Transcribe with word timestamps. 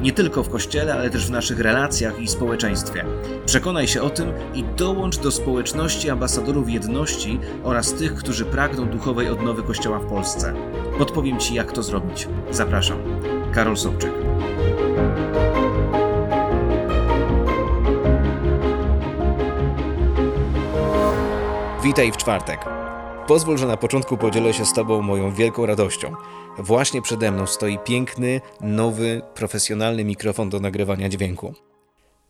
Nie 0.00 0.12
tylko 0.12 0.42
w 0.42 0.48
kościele, 0.48 0.94
ale 0.94 1.10
też 1.10 1.26
w 1.26 1.30
naszych 1.30 1.60
relacjach 1.60 2.20
i 2.20 2.28
społeczeństwie. 2.28 3.04
Przekonaj 3.46 3.88
się 3.88 4.02
o 4.02 4.10
tym 4.10 4.32
i 4.54 4.64
dołącz 4.64 5.18
do 5.18 5.30
społeczności 5.30 6.10
ambasadorów 6.10 6.70
jedności 6.70 7.40
oraz 7.64 7.94
tych, 7.94 8.14
którzy 8.14 8.44
pragną 8.44 8.88
duchowej 8.88 9.28
odnowy 9.28 9.62
Kościoła 9.62 9.98
w 9.98 10.06
Polsce. 10.06 10.54
Podpowiem 10.98 11.38
Ci, 11.38 11.54
jak 11.54 11.72
to 11.72 11.82
zrobić. 11.82 12.28
Zapraszam. 12.50 12.98
Karol 13.52 13.76
Sobczyk. 13.76 14.12
Witaj 21.82 22.12
w 22.12 22.16
czwartek. 22.16 22.77
Pozwól, 23.28 23.58
że 23.58 23.66
na 23.66 23.76
początku 23.76 24.16
podzielę 24.16 24.54
się 24.54 24.66
z 24.66 24.72
Tobą 24.72 25.02
moją 25.02 25.34
wielką 25.34 25.66
radością. 25.66 26.14
Właśnie 26.58 27.02
przede 27.02 27.32
mną 27.32 27.46
stoi 27.46 27.78
piękny, 27.86 28.40
nowy, 28.60 29.22
profesjonalny 29.34 30.04
mikrofon 30.04 30.50
do 30.50 30.60
nagrywania 30.60 31.08
dźwięku. 31.08 31.54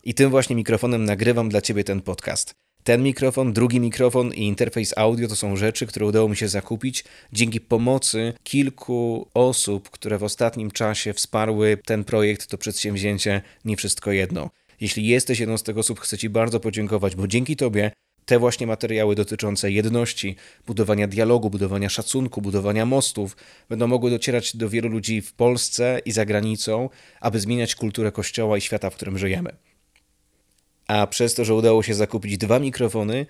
I 0.04 0.14
tym 0.14 0.30
właśnie 0.30 0.56
mikrofonem 0.56 1.04
nagrywam 1.04 1.48
dla 1.48 1.60
Ciebie 1.60 1.84
ten 1.84 2.00
podcast. 2.00 2.54
Ten 2.84 3.02
mikrofon, 3.02 3.52
drugi 3.52 3.80
mikrofon 3.80 4.34
i 4.34 4.46
interfejs 4.46 4.94
audio 4.96 5.28
to 5.28 5.36
są 5.36 5.56
rzeczy, 5.56 5.86
które 5.86 6.06
udało 6.06 6.28
mi 6.28 6.36
się 6.36 6.48
zakupić 6.48 7.04
dzięki 7.32 7.60
pomocy 7.60 8.32
kilku 8.42 9.28
osób, 9.34 9.90
które 9.90 10.18
w 10.18 10.24
ostatnim 10.24 10.70
czasie 10.70 11.12
wsparły 11.12 11.78
ten 11.84 12.04
projekt, 12.04 12.46
to 12.46 12.58
przedsięwzięcie 12.58 13.42
Nie 13.64 13.76
Wszystko 13.76 14.12
Jedno. 14.12 14.50
Jeśli 14.80 15.06
jesteś 15.06 15.40
jedną 15.40 15.58
z 15.58 15.62
tych 15.62 15.78
osób, 15.78 16.00
chcę 16.00 16.18
Ci 16.18 16.30
bardzo 16.30 16.60
podziękować, 16.60 17.16
bo 17.16 17.28
dzięki 17.28 17.56
Tobie 17.56 17.90
te 18.28 18.38
właśnie 18.38 18.66
materiały 18.66 19.14
dotyczące 19.14 19.70
jedności, 19.70 20.36
budowania 20.66 21.06
dialogu, 21.06 21.50
budowania 21.50 21.88
szacunku, 21.88 22.42
budowania 22.42 22.86
mostów 22.86 23.36
będą 23.68 23.86
mogły 23.86 24.10
docierać 24.10 24.56
do 24.56 24.68
wielu 24.68 24.88
ludzi 24.88 25.20
w 25.20 25.32
Polsce 25.32 26.00
i 26.04 26.12
za 26.12 26.26
granicą, 26.26 26.88
aby 27.20 27.40
zmieniać 27.40 27.74
kulturę 27.74 28.12
Kościoła 28.12 28.58
i 28.58 28.60
świata, 28.60 28.90
w 28.90 28.94
którym 28.94 29.18
żyjemy. 29.18 29.50
A 30.86 31.06
przez 31.06 31.34
to, 31.34 31.44
że 31.44 31.54
udało 31.54 31.82
się 31.82 31.94
zakupić 31.94 32.38
dwa 32.38 32.58
mikrofony, 32.58 33.26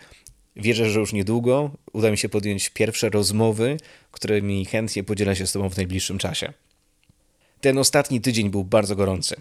wierzę, 0.57 0.91
że 0.91 1.01
już 1.01 1.13
niedługo 1.13 1.71
uda 1.93 2.11
mi 2.11 2.19
się 2.19 2.29
podjąć 2.29 2.71
pierwsze 2.71 3.09
rozmowy, 3.09 3.77
którymi 4.13 4.65
chętnie 4.65 5.05
podzielę 5.05 5.37
się 5.37 5.47
z 5.47 5.53
Tobą 5.53 5.71
w 5.71 5.77
najbliższym 5.77 6.19
czasie. 6.19 6.53
Ten 7.61 7.79
ostatni 7.79 8.21
tydzień 8.21 8.51
był 8.51 8.65
bardzo 8.65 8.97
gorący. 8.97 9.37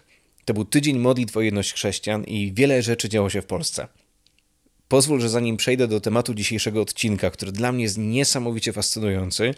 To 0.45 0.53
był 0.53 0.66
tydzień 0.66 0.99
modlitw 0.99 1.38
o 1.38 1.42
jedność 1.42 1.73
chrześcijan 1.73 2.23
i 2.23 2.53
wiele 2.53 2.81
rzeczy 2.81 3.09
działo 3.09 3.30
się 3.30 3.42
w 3.42 3.45
Polsce. 3.45 3.88
Pozwól, 4.88 5.21
że 5.21 5.30
zanim 5.30 5.57
przejdę 5.57 5.88
do 5.88 6.02
tematu 6.02 6.33
dzisiejszego 6.33 6.81
odcinka, 6.81 7.31
który 7.31 7.52
dla 7.52 7.71
mnie 7.71 7.83
jest 7.83 7.97
niesamowicie 7.97 8.73
fascynujący, 8.73 9.53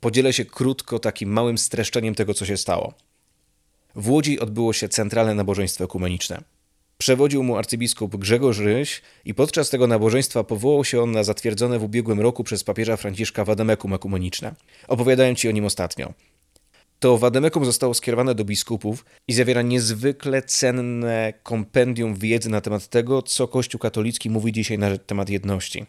podzielę 0.00 0.32
się 0.32 0.44
krótko 0.44 0.98
takim 0.98 1.32
małym 1.32 1.58
streszczeniem 1.58 2.14
tego, 2.14 2.34
co 2.34 2.46
się 2.46 2.56
stało. 2.56 2.94
W 3.94 4.10
Łodzi 4.10 4.40
odbyło 4.40 4.72
się 4.72 4.88
centralne 4.88 5.34
nabożeństwo 5.34 5.84
ekumeniczne. 5.84 6.42
Przewodził 6.98 7.42
mu 7.42 7.56
arcybiskup 7.56 8.16
Grzegorz 8.16 8.58
Ryś 8.58 9.02
i 9.24 9.34
podczas 9.34 9.70
tego 9.70 9.86
nabożeństwa 9.86 10.44
powołał 10.44 10.84
się 10.84 11.02
on 11.02 11.12
na 11.12 11.24
zatwierdzone 11.24 11.78
w 11.78 11.84
ubiegłym 11.84 12.20
roku 12.20 12.44
przez 12.44 12.64
papieża 12.64 12.96
Franciszka 12.96 13.44
Wademekum 13.44 13.94
ekumeniczne. 13.94 14.54
Opowiadałem 14.88 15.36
Ci 15.36 15.48
o 15.48 15.52
nim 15.52 15.64
ostatnio 15.64 16.12
to 17.02 17.18
Wademekum 17.18 17.64
zostało 17.64 17.94
skierowane 17.94 18.34
do 18.34 18.44
biskupów 18.44 19.04
i 19.28 19.32
zawiera 19.32 19.62
niezwykle 19.62 20.42
cenne 20.42 21.32
kompendium 21.42 22.14
wiedzy 22.14 22.48
na 22.48 22.60
temat 22.60 22.88
tego, 22.88 23.22
co 23.22 23.48
Kościół 23.48 23.78
katolicki 23.78 24.30
mówi 24.30 24.52
dzisiaj 24.52 24.78
na 24.78 24.98
temat 24.98 25.30
jedności. 25.30 25.86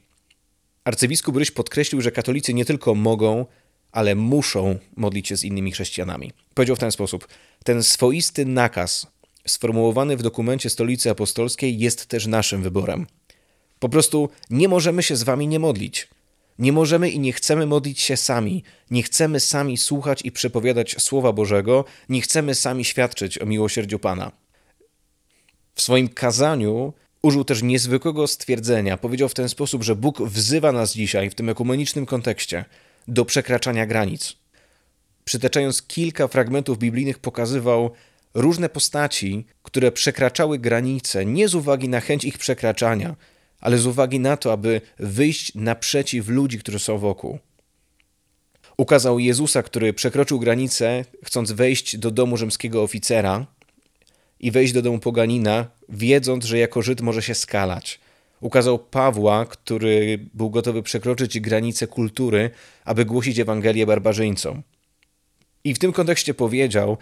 Arcybiskup 0.84 1.38
Ryś 1.38 1.52
podkreślił, 1.52 2.02
że 2.02 2.12
katolicy 2.12 2.54
nie 2.54 2.66
tylko 2.66 2.96
mogą, 2.96 3.46
ale 3.92 4.16
muszą 4.16 4.80
modlić 4.96 5.28
się 5.28 5.38
z 5.38 5.44
innymi 5.44 5.72
chrześcijanami. 5.72 6.32
Powiedział 6.54 6.76
w 6.76 6.80
ten 6.80 6.92
sposób: 6.92 7.28
Ten 7.64 7.84
swoisty 7.84 8.46
nakaz, 8.46 9.08
sformułowany 9.48 10.18
w 10.18 10.22
dokumencie 10.24 10.70
Stolicy 10.70 11.10
Apostolskiej, 11.10 11.80
jest 11.80 12.06
też 12.06 12.28
naszym 12.28 12.62
wyborem. 12.62 13.08
Po 13.80 13.90
prostu 13.90 14.30
nie 14.50 14.68
możemy 14.68 15.04
się 15.04 15.16
z 15.16 15.24
wami 15.24 15.48
nie 15.48 15.60
modlić. 15.60 16.08
Nie 16.60 16.72
możemy 16.72 17.10
i 17.10 17.20
nie 17.20 17.34
chcemy 17.34 17.66
modlić 17.66 18.02
się 18.02 18.18
sami, 18.18 18.64
nie 18.92 19.04
chcemy 19.04 19.40
sami 19.40 19.78
słuchać 19.78 20.22
i 20.24 20.32
przepowiadać 20.32 20.96
Słowa 21.00 21.34
Bożego, 21.34 21.86
nie 22.10 22.22
chcemy 22.22 22.56
sami 22.56 22.86
świadczyć 22.86 23.42
o 23.42 23.46
miłosierdziu 23.46 24.00
Pana. 24.00 24.32
W 25.76 25.82
swoim 25.82 26.10
kazaniu 26.10 26.94
użył 27.22 27.44
też 27.44 27.64
niezwykłego 27.64 28.28
stwierdzenia. 28.28 28.98
Powiedział 28.98 29.30
w 29.30 29.34
ten 29.34 29.50
sposób, 29.50 29.84
że 29.84 29.96
Bóg 29.96 30.22
wzywa 30.22 30.72
nas 30.72 30.94
dzisiaj, 30.94 31.30
w 31.30 31.36
tym 31.36 31.50
ekumenicznym 31.50 32.06
kontekście, 32.06 32.66
do 33.08 33.26
przekraczania 33.26 33.86
granic. 33.86 34.36
Przytaczając 35.26 35.82
kilka 35.82 36.28
fragmentów 36.28 36.80
biblijnych, 36.80 37.20
pokazywał 37.20 37.92
różne 38.34 38.70
postaci, 38.70 39.46
które 39.64 39.92
przekraczały 39.92 40.60
granice 40.60 41.26
nie 41.26 41.48
z 41.48 41.56
uwagi 41.56 41.90
na 41.90 42.00
chęć 42.00 42.26
ich 42.26 42.38
przekraczania, 42.38 43.16
ale 43.64 43.78
z 43.78 43.86
uwagi 43.86 44.20
na 44.20 44.38
to, 44.38 44.52
aby 44.52 44.82
wyjść 45.00 45.56
naprzeciw 45.56 46.28
ludzi, 46.28 46.60
którzy 46.60 46.80
są 46.80 46.98
wokół. 46.98 47.40
Ukazał 48.78 49.20
Jezusa, 49.20 49.64
który 49.64 49.94
przekroczył 49.94 50.40
granicę, 50.40 51.06
chcąc 51.24 51.52
wejść 51.52 51.98
do 51.98 52.12
domu 52.12 52.38
rzymskiego 52.38 52.84
oficera 52.84 53.46
i 54.40 54.52
wejść 54.52 54.74
do 54.74 54.82
domu 54.82 55.00
poganina, 55.00 55.66
wiedząc, 55.90 56.46
że 56.46 56.58
jako 56.58 56.82
Żyd 56.82 57.02
może 57.02 57.22
się 57.22 57.36
skalać. 57.36 58.00
Ukazał 58.42 58.80
Pawła, 58.80 59.46
który 59.46 60.26
był 60.34 60.50
gotowy 60.50 60.84
przekroczyć 60.84 61.40
granicę 61.40 61.88
kultury, 61.88 62.50
aby 62.86 63.06
głosić 63.06 63.40
Ewangelię 63.40 63.86
barbarzyńcom. 63.86 64.64
I 65.64 65.74
w 65.74 65.80
tym 65.80 65.94
kontekście 65.94 66.34
powiedział, 66.34 66.98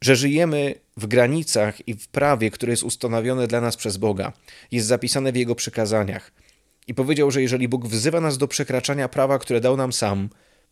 że 0.00 0.16
żyjemy 0.16 0.74
w 0.98 1.06
granicach 1.06 1.88
i 1.88 1.94
w 1.94 2.08
prawie, 2.08 2.50
które 2.50 2.72
jest 2.72 2.82
ustanowione 2.82 3.46
dla 3.46 3.60
nas 3.60 3.76
przez 3.76 3.96
Boga, 3.96 4.32
jest 4.72 4.86
zapisane 4.86 5.32
w 5.32 5.36
Jego 5.36 5.54
przykazaniach. 5.54 6.32
I 6.86 6.94
powiedział, 6.94 7.30
że 7.30 7.42
jeżeli 7.42 7.68
Bóg 7.68 7.86
wzywa 7.86 8.20
nas 8.20 8.38
do 8.38 8.48
przekraczania 8.48 9.08
prawa, 9.08 9.38
które 9.38 9.60
dał 9.60 9.76
nam 9.76 9.92
sam, 9.92 10.28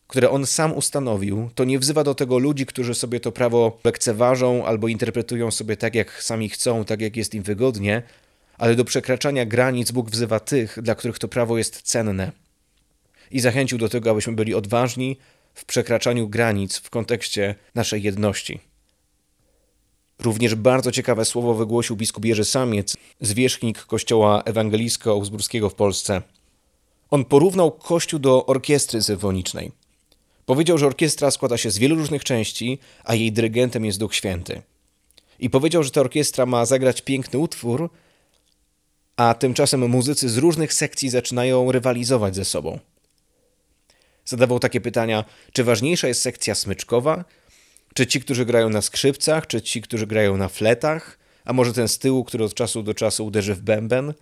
które 0.06 0.30
On 0.30 0.46
sam 0.46 0.72
ustanowił, 0.72 1.50
to 1.54 1.64
nie 1.64 1.78
wzywa 1.78 2.04
do 2.04 2.14
tego 2.14 2.38
ludzi, 2.38 2.66
którzy 2.66 2.94
sobie 2.94 3.20
to 3.20 3.32
prawo 3.32 3.78
lekceważą 3.84 4.66
albo 4.66 4.88
interpretują 4.88 5.50
sobie 5.50 5.76
tak, 5.76 5.94
jak 5.94 6.22
sami 6.22 6.48
chcą, 6.48 6.84
tak 6.84 7.00
jak 7.00 7.16
jest 7.16 7.34
im 7.34 7.42
wygodnie, 7.42 8.02
ale 8.58 8.74
do 8.74 8.84
przekraczania 8.84 9.46
granic 9.46 9.90
Bóg 9.90 10.10
wzywa 10.10 10.40
tych, 10.40 10.78
dla 10.82 10.94
których 10.94 11.18
to 11.18 11.28
prawo 11.28 11.58
jest 11.58 11.82
cenne. 11.82 12.32
I 13.30 13.40
zachęcił 13.40 13.78
do 13.78 13.88
tego, 13.88 14.10
abyśmy 14.10 14.32
byli 14.32 14.54
odważni 14.54 15.18
w 15.54 15.64
przekraczaniu 15.64 16.28
granic 16.28 16.78
w 16.78 16.90
kontekście 16.90 17.54
naszej 17.74 18.02
jedności. 18.02 18.60
Również 20.18 20.54
bardzo 20.54 20.92
ciekawe 20.92 21.24
słowo 21.24 21.54
wygłosił 21.54 21.96
biskup 21.96 22.24
Jerzy 22.24 22.44
Samiec, 22.44 22.96
zwierzchnik 23.20 23.84
kościoła 23.84 24.42
ewangelicko-augsburskiego 24.44 25.70
w 25.70 25.74
Polsce. 25.74 26.22
On 27.10 27.24
porównał 27.24 27.72
kościół 27.72 28.20
do 28.20 28.46
orkiestry 28.46 29.02
symfonicznej. 29.02 29.72
Powiedział, 30.46 30.78
że 30.78 30.86
orkiestra 30.86 31.30
składa 31.30 31.56
się 31.56 31.70
z 31.70 31.78
wielu 31.78 31.94
różnych 31.96 32.24
części, 32.24 32.78
a 33.04 33.14
jej 33.14 33.32
dyrygentem 33.32 33.84
jest 33.84 33.98
Duch 33.98 34.14
Święty. 34.14 34.62
I 35.38 35.50
powiedział, 35.50 35.82
że 35.82 35.90
ta 35.90 36.00
orkiestra 36.00 36.46
ma 36.46 36.66
zagrać 36.66 37.02
piękny 37.02 37.38
utwór, 37.38 37.90
a 39.16 39.34
tymczasem 39.34 39.90
muzycy 39.90 40.28
z 40.28 40.36
różnych 40.36 40.74
sekcji 40.74 41.10
zaczynają 41.10 41.72
rywalizować 41.72 42.36
ze 42.36 42.44
sobą. 42.44 42.78
Zadawał 44.24 44.58
takie 44.58 44.80
pytania, 44.80 45.24
czy 45.52 45.64
ważniejsza 45.64 46.08
jest 46.08 46.22
sekcja 46.22 46.54
smyczkowa, 46.54 47.24
czy 47.96 48.06
ci, 48.06 48.20
którzy 48.20 48.44
grają 48.46 48.68
na 48.68 48.82
skrzypcach, 48.82 49.46
czy 49.46 49.62
ci, 49.62 49.82
którzy 49.82 50.06
grają 50.06 50.36
na 50.36 50.48
fletach, 50.48 51.18
a 51.44 51.52
może 51.52 51.72
ten 51.72 51.88
z 51.88 51.98
tyłu, 51.98 52.24
który 52.24 52.44
od 52.44 52.54
czasu 52.54 52.82
do 52.82 52.94
czasu 52.94 53.26
uderzy 53.26 53.54
w 53.54 53.60
bęben. 53.60 54.14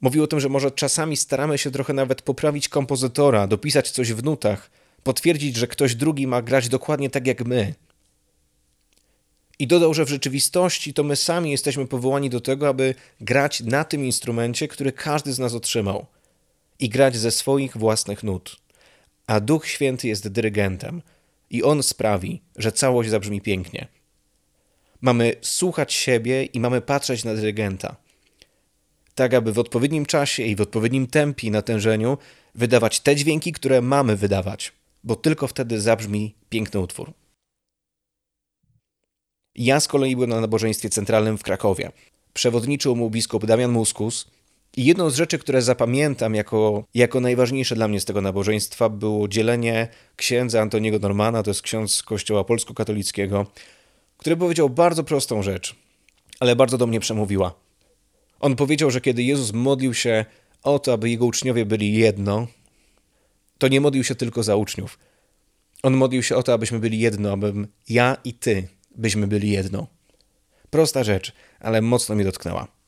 Mówił 0.00 0.24
o 0.24 0.26
tym, 0.26 0.40
że 0.40 0.48
może 0.48 0.70
czasami 0.70 1.16
staramy 1.16 1.58
się 1.58 1.70
trochę 1.70 1.92
nawet 1.92 2.22
poprawić 2.22 2.68
kompozytora, 2.68 3.46
dopisać 3.46 3.90
coś 3.90 4.12
w 4.12 4.24
nutach, 4.24 4.70
potwierdzić, 5.02 5.56
że 5.56 5.66
ktoś 5.66 5.94
drugi 5.94 6.26
ma 6.26 6.42
grać 6.42 6.68
dokładnie 6.68 7.10
tak 7.10 7.26
jak 7.26 7.44
my. 7.44 7.74
I 9.58 9.66
dodał, 9.66 9.94
że 9.94 10.04
w 10.04 10.08
rzeczywistości 10.08 10.94
to 10.94 11.04
my 11.04 11.16
sami 11.16 11.50
jesteśmy 11.50 11.86
powołani 11.86 12.30
do 12.30 12.40
tego, 12.40 12.68
aby 12.68 12.94
grać 13.20 13.60
na 13.60 13.84
tym 13.84 14.04
instrumencie, 14.04 14.68
który 14.68 14.92
każdy 14.92 15.32
z 15.32 15.38
nas 15.38 15.54
otrzymał 15.54 16.06
i 16.78 16.88
grać 16.88 17.16
ze 17.16 17.30
swoich 17.30 17.76
własnych 17.76 18.22
nut. 18.22 18.56
A 19.26 19.40
Duch 19.40 19.66
Święty 19.66 20.08
jest 20.08 20.28
dyrygentem, 20.28 21.02
i 21.52 21.62
on 21.62 21.82
sprawi, 21.82 22.42
że 22.56 22.72
całość 22.72 23.10
zabrzmi 23.10 23.40
pięknie. 23.40 23.88
Mamy 25.00 25.36
słuchać 25.40 25.92
siebie 25.92 26.44
i 26.44 26.60
mamy 26.60 26.80
patrzeć 26.80 27.24
na 27.24 27.34
dyrygenta. 27.34 27.96
Tak, 29.14 29.34
aby 29.34 29.52
w 29.52 29.58
odpowiednim 29.58 30.06
czasie 30.06 30.42
i 30.42 30.56
w 30.56 30.60
odpowiednim 30.60 31.06
tempie 31.06 31.46
i 31.46 31.50
natężeniu 31.50 32.18
wydawać 32.54 33.00
te 33.00 33.16
dźwięki, 33.16 33.52
które 33.52 33.82
mamy 33.82 34.16
wydawać. 34.16 34.72
bo 35.04 35.16
tylko 35.16 35.46
wtedy 35.46 35.80
zabrzmi 35.80 36.34
piękny 36.48 36.80
utwór. 36.80 37.12
Ja 39.54 39.80
z 39.80 39.88
kolei 39.88 40.16
byłem 40.16 40.30
na 40.30 40.40
nabożeństwie 40.40 40.90
centralnym 40.90 41.38
w 41.38 41.42
Krakowie. 41.42 41.92
Przewodniczył 42.34 42.96
mu 42.96 43.10
biskup 43.10 43.46
Damian 43.46 43.72
Muskus. 43.72 44.30
I 44.76 44.84
jedną 44.84 45.10
z 45.10 45.16
rzeczy, 45.16 45.38
które 45.38 45.62
zapamiętam 45.62 46.34
jako, 46.34 46.84
jako 46.94 47.20
najważniejsze 47.20 47.74
dla 47.74 47.88
mnie 47.88 48.00
z 48.00 48.04
tego 48.04 48.20
nabożeństwa, 48.20 48.88
było 48.88 49.28
dzielenie 49.28 49.88
księdza 50.16 50.60
Antoniego 50.60 50.98
Normana, 50.98 51.42
to 51.42 51.50
jest 51.50 51.62
ksiądz 51.62 52.02
kościoła 52.02 52.44
polsko-katolickiego, 52.44 53.46
który 54.16 54.36
powiedział 54.36 54.70
bardzo 54.70 55.04
prostą 55.04 55.42
rzecz, 55.42 55.76
ale 56.40 56.56
bardzo 56.56 56.78
do 56.78 56.86
mnie 56.86 57.00
przemówiła. 57.00 57.54
On 58.40 58.56
powiedział, 58.56 58.90
że 58.90 59.00
kiedy 59.00 59.22
Jezus 59.22 59.52
modlił 59.52 59.94
się 59.94 60.24
o 60.62 60.78
to, 60.78 60.92
aby 60.92 61.10
jego 61.10 61.26
uczniowie 61.26 61.66
byli 61.66 61.94
jedno, 61.94 62.46
to 63.58 63.68
nie 63.68 63.80
modlił 63.80 64.04
się 64.04 64.14
tylko 64.14 64.42
za 64.42 64.56
uczniów. 64.56 64.98
On 65.82 65.94
modlił 65.94 66.22
się 66.22 66.36
o 66.36 66.42
to, 66.42 66.52
abyśmy 66.52 66.78
byli 66.78 67.00
jedno, 67.00 67.32
abym 67.32 67.66
ja 67.88 68.16
i 68.24 68.34
ty 68.34 68.68
byśmy 68.94 69.26
byli 69.26 69.50
jedno. 69.50 69.86
Prosta 70.70 71.04
rzecz, 71.04 71.32
ale 71.60 71.82
mocno 71.82 72.14
mnie 72.14 72.24
dotknęła. 72.24 72.81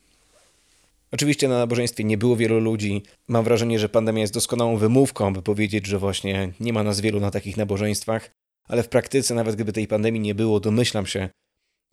Oczywiście 1.14 1.48
na 1.48 1.58
nabożeństwie 1.58 2.04
nie 2.04 2.18
było 2.18 2.36
wielu 2.36 2.60
ludzi. 2.60 3.02
Mam 3.28 3.44
wrażenie, 3.44 3.78
że 3.78 3.88
pandemia 3.88 4.20
jest 4.20 4.34
doskonałą 4.34 4.76
wymówką, 4.76 5.32
by 5.32 5.42
powiedzieć, 5.42 5.86
że 5.86 5.98
właśnie 5.98 6.52
nie 6.60 6.72
ma 6.72 6.82
nas 6.82 7.00
wielu 7.00 7.20
na 7.20 7.30
takich 7.30 7.56
nabożeństwach, 7.56 8.30
ale 8.68 8.82
w 8.82 8.88
praktyce, 8.88 9.34
nawet 9.34 9.54
gdyby 9.54 9.72
tej 9.72 9.86
pandemii 9.86 10.20
nie 10.20 10.34
było, 10.34 10.60
domyślam 10.60 11.06
się, 11.06 11.28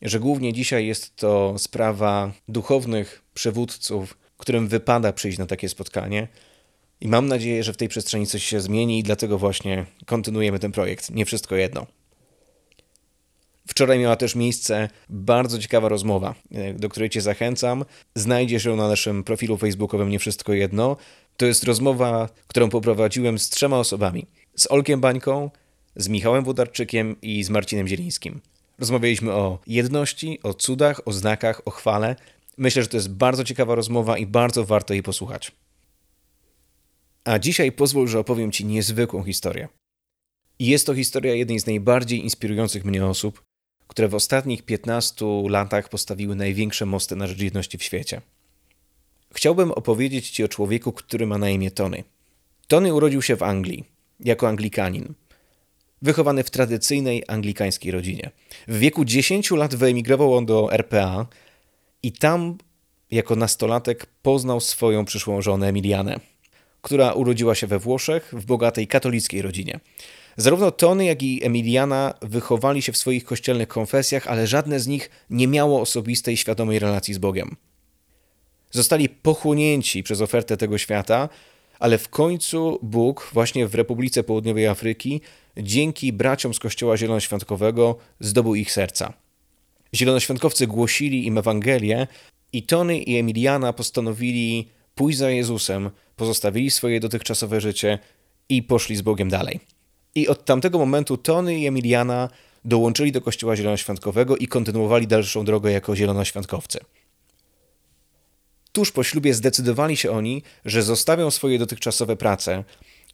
że 0.02 0.20
głównie 0.20 0.54
dzisiaj 0.54 0.88
jest 0.88 1.16
to 1.16 1.56
sprawa 1.58 2.32
duchownych 2.48 3.24
przywódców, 3.34 4.18
którym 4.38 4.68
wypada 4.68 5.14
przyjść 5.14 5.38
na 5.38 5.46
takie 5.46 5.70
spotkanie. 5.70 6.28
I 7.02 7.08
mam 7.08 7.28
nadzieję, 7.28 7.64
że 7.64 7.74
w 7.74 7.78
tej 7.78 7.88
przestrzeni 7.88 8.28
coś 8.28 8.44
się 8.44 8.62
zmieni 8.62 9.00
i 9.00 9.04
dlatego 9.04 9.38
właśnie 9.38 9.86
kontynuujemy 10.06 10.60
ten 10.60 10.72
projekt. 10.72 11.10
Nie 11.10 11.26
wszystko 11.26 11.56
jedno. 11.56 11.88
Wczoraj 13.68 14.00
miała 14.00 14.16
też 14.16 14.36
miejsce 14.36 14.90
bardzo 15.10 15.60
ciekawa 15.60 15.90
rozmowa, 15.90 16.36
e, 16.52 16.74
do 16.74 16.90
której 16.90 17.10
Cię 17.10 17.22
zachęcam. 17.22 17.86
Znajdziesz 18.16 18.66
ją 18.66 18.75
na 18.75 18.88
naszym 18.88 19.24
profilu 19.24 19.58
facebookowym 19.58 20.10
Nie 20.10 20.19
Wszystko 20.19 20.54
Jedno. 20.54 20.98
To 21.38 21.46
jest 21.46 21.63
rozmowa, 21.63 22.30
którą 22.48 22.69
poprowadziłem 22.69 23.40
z 23.40 23.50
trzema 23.50 23.80
osobami. 23.80 24.28
Z 24.56 24.72
Olkiem 24.72 25.02
Bańką, 25.02 25.50
z 25.96 26.08
Michałem 26.08 26.44
Wodarczykiem 26.44 27.16
i 27.22 27.44
z 27.44 27.50
Marcinem 27.50 27.88
Zielińskim. 27.88 28.42
Rozmawialiśmy 28.80 29.31
o 29.31 29.60
jedności, 29.68 30.40
o 30.44 30.54
cudach, 30.54 31.02
o 31.08 31.12
znakach, 31.12 31.62
o 31.66 31.72
chwale. 31.72 32.16
Myślę, 32.58 32.81
że 32.81 32.88
to 32.88 32.98
jest 32.98 33.10
bardzo 33.10 33.44
ciekawa 33.44 33.75
rozmowa 33.75 34.18
i 34.18 34.25
bardzo 34.25 34.66
warto 34.66 34.94
jej 34.94 35.04
posłuchać. 35.04 35.52
A 37.24 37.40
dzisiaj 37.40 37.72
pozwól, 37.72 38.08
że 38.08 38.19
opowiem 38.19 38.52
Ci 38.52 38.66
niezwykłą 38.66 39.24
historię. 39.24 39.68
Jest 40.60 40.86
to 40.86 40.96
historia 40.96 41.36
jednej 41.36 41.60
z 41.60 41.66
najbardziej 41.66 42.24
inspirujących 42.24 42.86
mnie 42.86 43.06
osób, 43.06 43.44
które 43.92 44.08
w 44.08 44.16
ostatnich 44.16 44.64
15 44.64 45.26
latach 45.50 45.90
postawiły 45.90 46.36
największe 46.36 46.86
mosty 46.86 47.16
na 47.16 47.28
rzecz 47.28 47.40
jedności 47.40 47.78
w 47.78 47.84
świecie. 47.84 48.22
Chciałbym 49.34 49.72
opowiedzieć 49.72 50.30
Ci 50.30 50.44
o 50.44 50.48
człowieku, 50.48 50.92
który 50.92 51.28
ma 51.28 51.38
na 51.38 51.50
imię 51.50 51.72
Tony. 51.72 52.04
Tony 52.68 52.94
urodził 52.94 53.22
się 53.22 53.36
w 53.36 53.44
Anglii, 53.44 53.84
jako 54.20 54.48
Anglikanin. 54.48 55.14
Wychowany 56.02 56.44
w 56.44 56.50
tradycyjnej 56.50 57.24
anglikańskiej 57.28 57.92
rodzinie. 57.92 58.32
W 58.68 58.80
wieku 58.80 59.06
10 59.06 59.52
lat 59.52 59.76
wyemigrował 59.76 60.34
on 60.34 60.46
do 60.46 60.74
RPA 60.74 61.26
i 62.04 62.12
tam, 62.12 62.58
jako 63.12 63.36
nastolatek, 63.36 64.06
poznał 64.22 64.60
swoją 64.60 65.06
przyszłą 65.06 65.42
żonę 65.42 65.68
Emilianę, 65.68 66.20
która 66.82 67.14
urodziła 67.14 67.56
się 67.56 67.68
we 67.68 67.80
Włoszech 67.80 68.34
w 68.38 68.46
bogatej 68.46 68.88
katolickiej 68.88 69.42
rodzinie. 69.42 69.80
Zarówno 70.38 70.72
Tony, 70.72 71.06
jak 71.06 71.24
i 71.24 71.45
Emiliana 71.45 72.13
wychowali 72.22 72.81
się 72.81 72.92
w 72.92 72.98
swoich 72.98 73.25
kościelnych 73.25 73.68
konfesjach, 73.68 74.28
ale 74.28 74.48
żadne 74.48 74.80
z 74.80 74.88
nich 74.88 75.10
nie 75.30 75.48
miało 75.48 75.81
osobistej, 75.81 76.38
świadomej 76.38 76.80
relacji 76.80 77.13
z 77.13 77.18
Bogiem. 77.18 77.56
Zostali 78.72 79.10
pochłonięci 79.10 80.04
przez 80.04 80.22
ofertę 80.22 80.57
tego 80.57 80.78
świata, 80.78 81.30
ale 81.80 81.98
w 81.98 82.10
końcu 82.10 82.80
Bóg, 82.81 83.30
właśnie 83.33 83.68
w 83.68 83.75
Republice 83.75 84.24
Południowej 84.24 84.68
Afryki, 84.68 85.22
dzięki 85.57 86.13
braciom 86.13 86.54
z 86.54 86.60
Kościoła 86.60 86.98
Zielonoświątkowego 86.98 87.98
zdobył 88.19 88.56
ich 88.56 88.72
serca. 88.72 89.13
Zielonoświątkowcy 89.95 90.68
głosili 90.68 91.25
im 91.25 91.38
Ewangelię 91.38 92.07
i 92.54 92.63
Tony 92.63 93.00
i 93.00 93.18
Emiliana 93.18 93.74
postanowili 93.74 94.68
pójść 94.95 95.18
za 95.18 95.30
Jezusem, 95.30 95.89
pozostawili 96.16 96.72
swoje 96.72 97.00
dotychczasowe 97.00 97.62
życie 97.62 98.00
i 98.50 98.63
poszli 98.63 98.95
z 98.95 99.01
Bogiem 99.01 99.30
dalej. 99.30 99.60
I 100.16 100.28
od 100.28 100.46
tamtego 100.46 100.78
momentu 100.78 101.18
Tony 101.18 101.60
i 101.60 101.68
Emiliana 101.68 102.30
dołączyli 102.66 103.12
do 103.12 103.22
Kościoła 103.22 103.56
Zielonoświątkowego 103.56 104.38
i 104.38 104.48
kontynuowali 104.48 105.08
dalszą 105.08 105.46
drogę 105.46 105.72
jako 105.72 105.96
zielonoświątkowcy. 105.96 106.80
Tuż 108.72 108.92
po 108.92 109.04
ślubie 109.04 109.34
zdecydowali 109.34 109.98
się 109.98 110.12
oni, 110.12 110.44
że 110.66 110.84
zostawią 110.84 111.31
swoje 111.31 111.60
dotychczasowe 111.60 112.16
prace, 112.16 112.63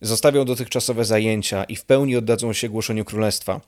zostawią 0.01 0.45
dotychczasowe 0.45 1.05
zajęcia 1.05 1.63
i 1.63 1.75
w 1.75 1.85
pełni 1.85 2.15
oddadzą 2.15 2.53
się 2.53 2.69
głoszeniu 2.69 3.05
królestwa. 3.05 3.61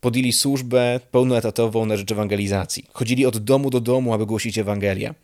Podjęli 0.00 0.32
służbę 0.32 1.00
pełnoetatową 1.10 1.86
na 1.86 1.96
rzecz 1.96 2.12
ewangelizacji. 2.12 2.84
Chodzili 2.92 3.26
od 3.26 3.38
domu 3.38 3.70
do 3.70 3.80
domu, 3.80 4.14
aby 4.14 4.26
głosić 4.26 4.58
Ewangelię. 4.58 5.14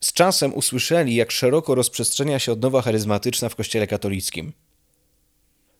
Z 0.00 0.12
czasem 0.12 0.54
usłyszeli, 0.54 1.14
jak 1.14 1.30
szeroko 1.30 1.74
rozprzestrzenia 1.74 2.38
się 2.38 2.52
odnowa 2.52 2.82
charyzmatyczna 2.82 3.48
w 3.48 3.56
Kościele 3.56 3.86
katolickim. 3.86 4.52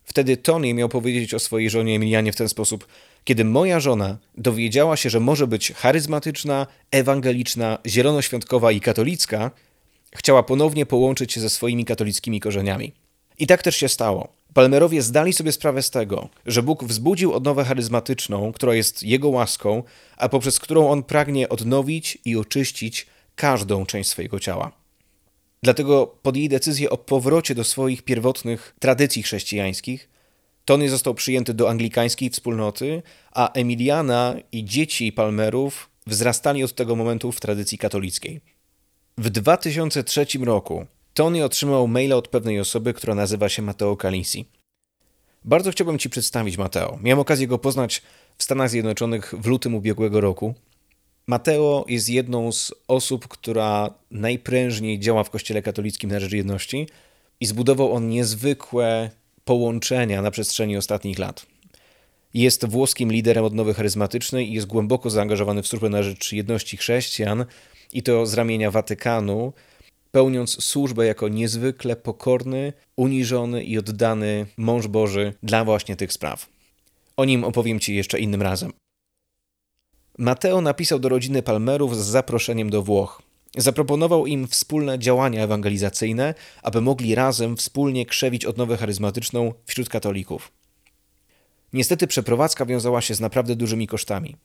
Wtedy 0.09 0.37
Tony 0.37 0.75
miał 0.75 0.89
powiedzieć 0.89 1.35
o 1.35 1.39
swojej 1.39 1.71
żonie 1.71 1.95
Emilianie 1.95 2.33
w 2.33 2.37
ten 2.37 2.49
sposób: 2.49 2.87
Kiedy 3.25 3.45
moja 3.45 3.81
żona 3.81 4.19
dowiedziała 4.39 4.97
się, 4.97 5.11
że 5.11 5.21
może 5.21 5.47
być 5.47 5.73
charyzmatyczna, 5.73 6.67
ewangeliczna, 6.91 7.79
zielonoświątkowa 7.87 8.73
i 8.73 8.81
katolicka, 8.81 9.51
chciała 10.17 10.43
ponownie 10.43 10.87
połączyć 10.87 11.33
się 11.33 11.41
ze 11.41 11.51
swoimi 11.51 11.85
katolickimi 11.85 12.41
korzeniami. 12.41 12.93
I 13.39 13.47
tak 13.47 13.63
też 13.63 13.77
się 13.77 13.89
stało. 13.89 14.29
Palmerowie 14.55 15.03
zdali 15.03 15.33
sobie 15.33 15.53
sprawę 15.53 15.83
z 15.83 15.91
tego, 15.91 16.29
że 16.47 16.63
Bóg 16.63 16.85
wzbudził 16.85 17.33
odnowę 17.33 17.65
charyzmatyczną, 17.65 18.53
która 18.53 18.75
jest 18.75 19.03
Jego 19.03 19.29
łaską, 19.29 19.83
a 20.17 20.29
poprzez 20.29 20.61
którą 20.61 20.91
On 20.91 21.03
pragnie 21.03 21.49
odnowić 21.49 22.19
i 22.25 22.37
oczyścić 22.37 23.07
każdą 23.37 23.87
część 23.87 24.11
swojego 24.11 24.41
ciała. 24.41 24.78
Dlatego 25.63 26.07
podjęli 26.07 26.49
decyzję 26.49 26.91
o 26.91 26.97
powrocie 26.97 27.55
do 27.55 27.65
swoich 27.65 28.03
pierwotnych 28.03 28.75
tradycji 28.79 29.23
chrześcijańskich. 29.23 30.09
Tony 30.65 30.89
został 30.89 31.15
przyjęty 31.15 31.55
do 31.55 31.71
anglikańskiej 31.71 32.31
wspólnoty, 32.31 33.03
a 33.33 33.53
Emiliana 33.53 34.35
i 34.53 34.65
dzieci 34.65 35.13
Palmerów 35.13 35.91
wzrastali 36.07 36.65
od 36.65 36.75
tego 36.75 36.97
momentu 36.97 37.33
w 37.33 37.41
tradycji 37.41 37.79
katolickiej. 37.79 38.41
W 39.19 39.31
2003 39.31 40.27
roku 40.41 40.87
Tony 41.15 41.45
otrzymał 41.45 41.89
maila 41.89 42.17
od 42.17 42.29
pewnej 42.29 42.61
osoby, 42.61 42.95
która 42.95 43.15
nazywa 43.15 43.49
się 43.49 43.63
Matteo 43.63 43.97
Calisi. 43.97 44.45
Bardzo 45.45 45.71
chciałbym 45.71 45.99
Ci 45.99 46.11
przedstawić 46.11 46.57
Matteo. 46.57 46.99
Miałem 47.03 47.19
okazję 47.19 47.47
go 47.47 47.59
poznać 47.59 48.03
w 48.39 48.43
Stanach 48.43 48.71
Zjednoczonych 48.71 49.35
w 49.39 49.47
lutym 49.47 49.75
ubiegłego 49.75 50.21
roku– 50.21 50.55
Mateo 51.29 51.85
jest 51.89 52.09
jedną 52.09 52.53
z 52.53 52.75
osób, 52.89 53.29
która 53.29 53.95
najprężniej 54.11 54.99
działa 54.99 55.25
w 55.25 55.31
Kościele 55.31 55.63
katolickim 55.63 56.11
na 56.11 56.21
rzecz 56.21 56.33
jedności 56.33 56.87
i 57.41 57.47
zbudował 57.47 57.93
on 57.93 58.09
niezwykłe 58.09 59.11
połączenia 59.45 60.23
na 60.23 60.31
przestrzeni 60.31 60.77
ostatnich 60.77 61.19
lat. 61.19 61.47
Jest 62.35 62.67
włoskim 62.67 63.13
liderem 63.13 63.45
odnowy 63.45 63.75
charyzmatycznej 63.75 64.51
i 64.51 64.53
jest 64.53 64.67
głęboko 64.67 65.11
zaangażowany 65.11 65.63
w 65.63 65.67
służbę 65.67 65.89
na 65.89 66.03
rzecz 66.03 66.33
jedności 66.33 66.77
chrześcijan 66.77 67.45
i 67.93 68.03
to 68.03 68.27
z 68.27 68.35
ramienia 68.35 68.71
Watykanu, 68.71 69.53
pełniąc 70.11 70.65
służbę 70.65 71.07
jako 71.07 71.29
niezwykle 71.29 71.97
pokorny, 71.97 72.73
uniżony 72.97 73.65
i 73.65 73.79
oddany 73.79 74.47
mąż 74.57 74.87
Boży 74.87 75.35
dla 75.43 75.65
właśnie 75.65 75.97
tych 75.97 76.13
spraw. 76.13 76.49
O 77.17 77.25
nim 77.25 77.45
opowiem 77.45 77.81
Ci 77.81 77.95
jeszcze 77.95 78.19
innym 78.19 78.43
razem. 78.43 78.73
Mateo 80.19 80.61
napisał 80.61 80.99
do 80.99 81.09
rodziny 81.09 81.43
Palmerów 81.43 81.97
z 81.97 82.07
zaproszeniem 82.07 82.71
do 82.71 82.83
Włoch. 82.83 83.23
Zaproponował 83.57 84.27
im 84.27 84.49
wspólne 84.49 84.99
działania 84.99 85.43
ewangelizacyjne, 85.43 86.35
aby 86.63 86.81
mogli 86.81 87.15
razem 87.15 87.57
wspólnie 87.57 88.07
krzewić 88.07 88.45
odnowę 88.45 88.77
charyzmatyczną 88.77 89.53
wśród 89.67 89.89
katolików. 89.89 90.53
Niestety 91.73 92.07
przeprowadzka 92.07 92.67
wiązała 92.67 93.01
się 93.01 93.15
z 93.15 93.21
naprawdę 93.21 93.57
dużymi 93.57 93.87
kosztami. 93.87 94.37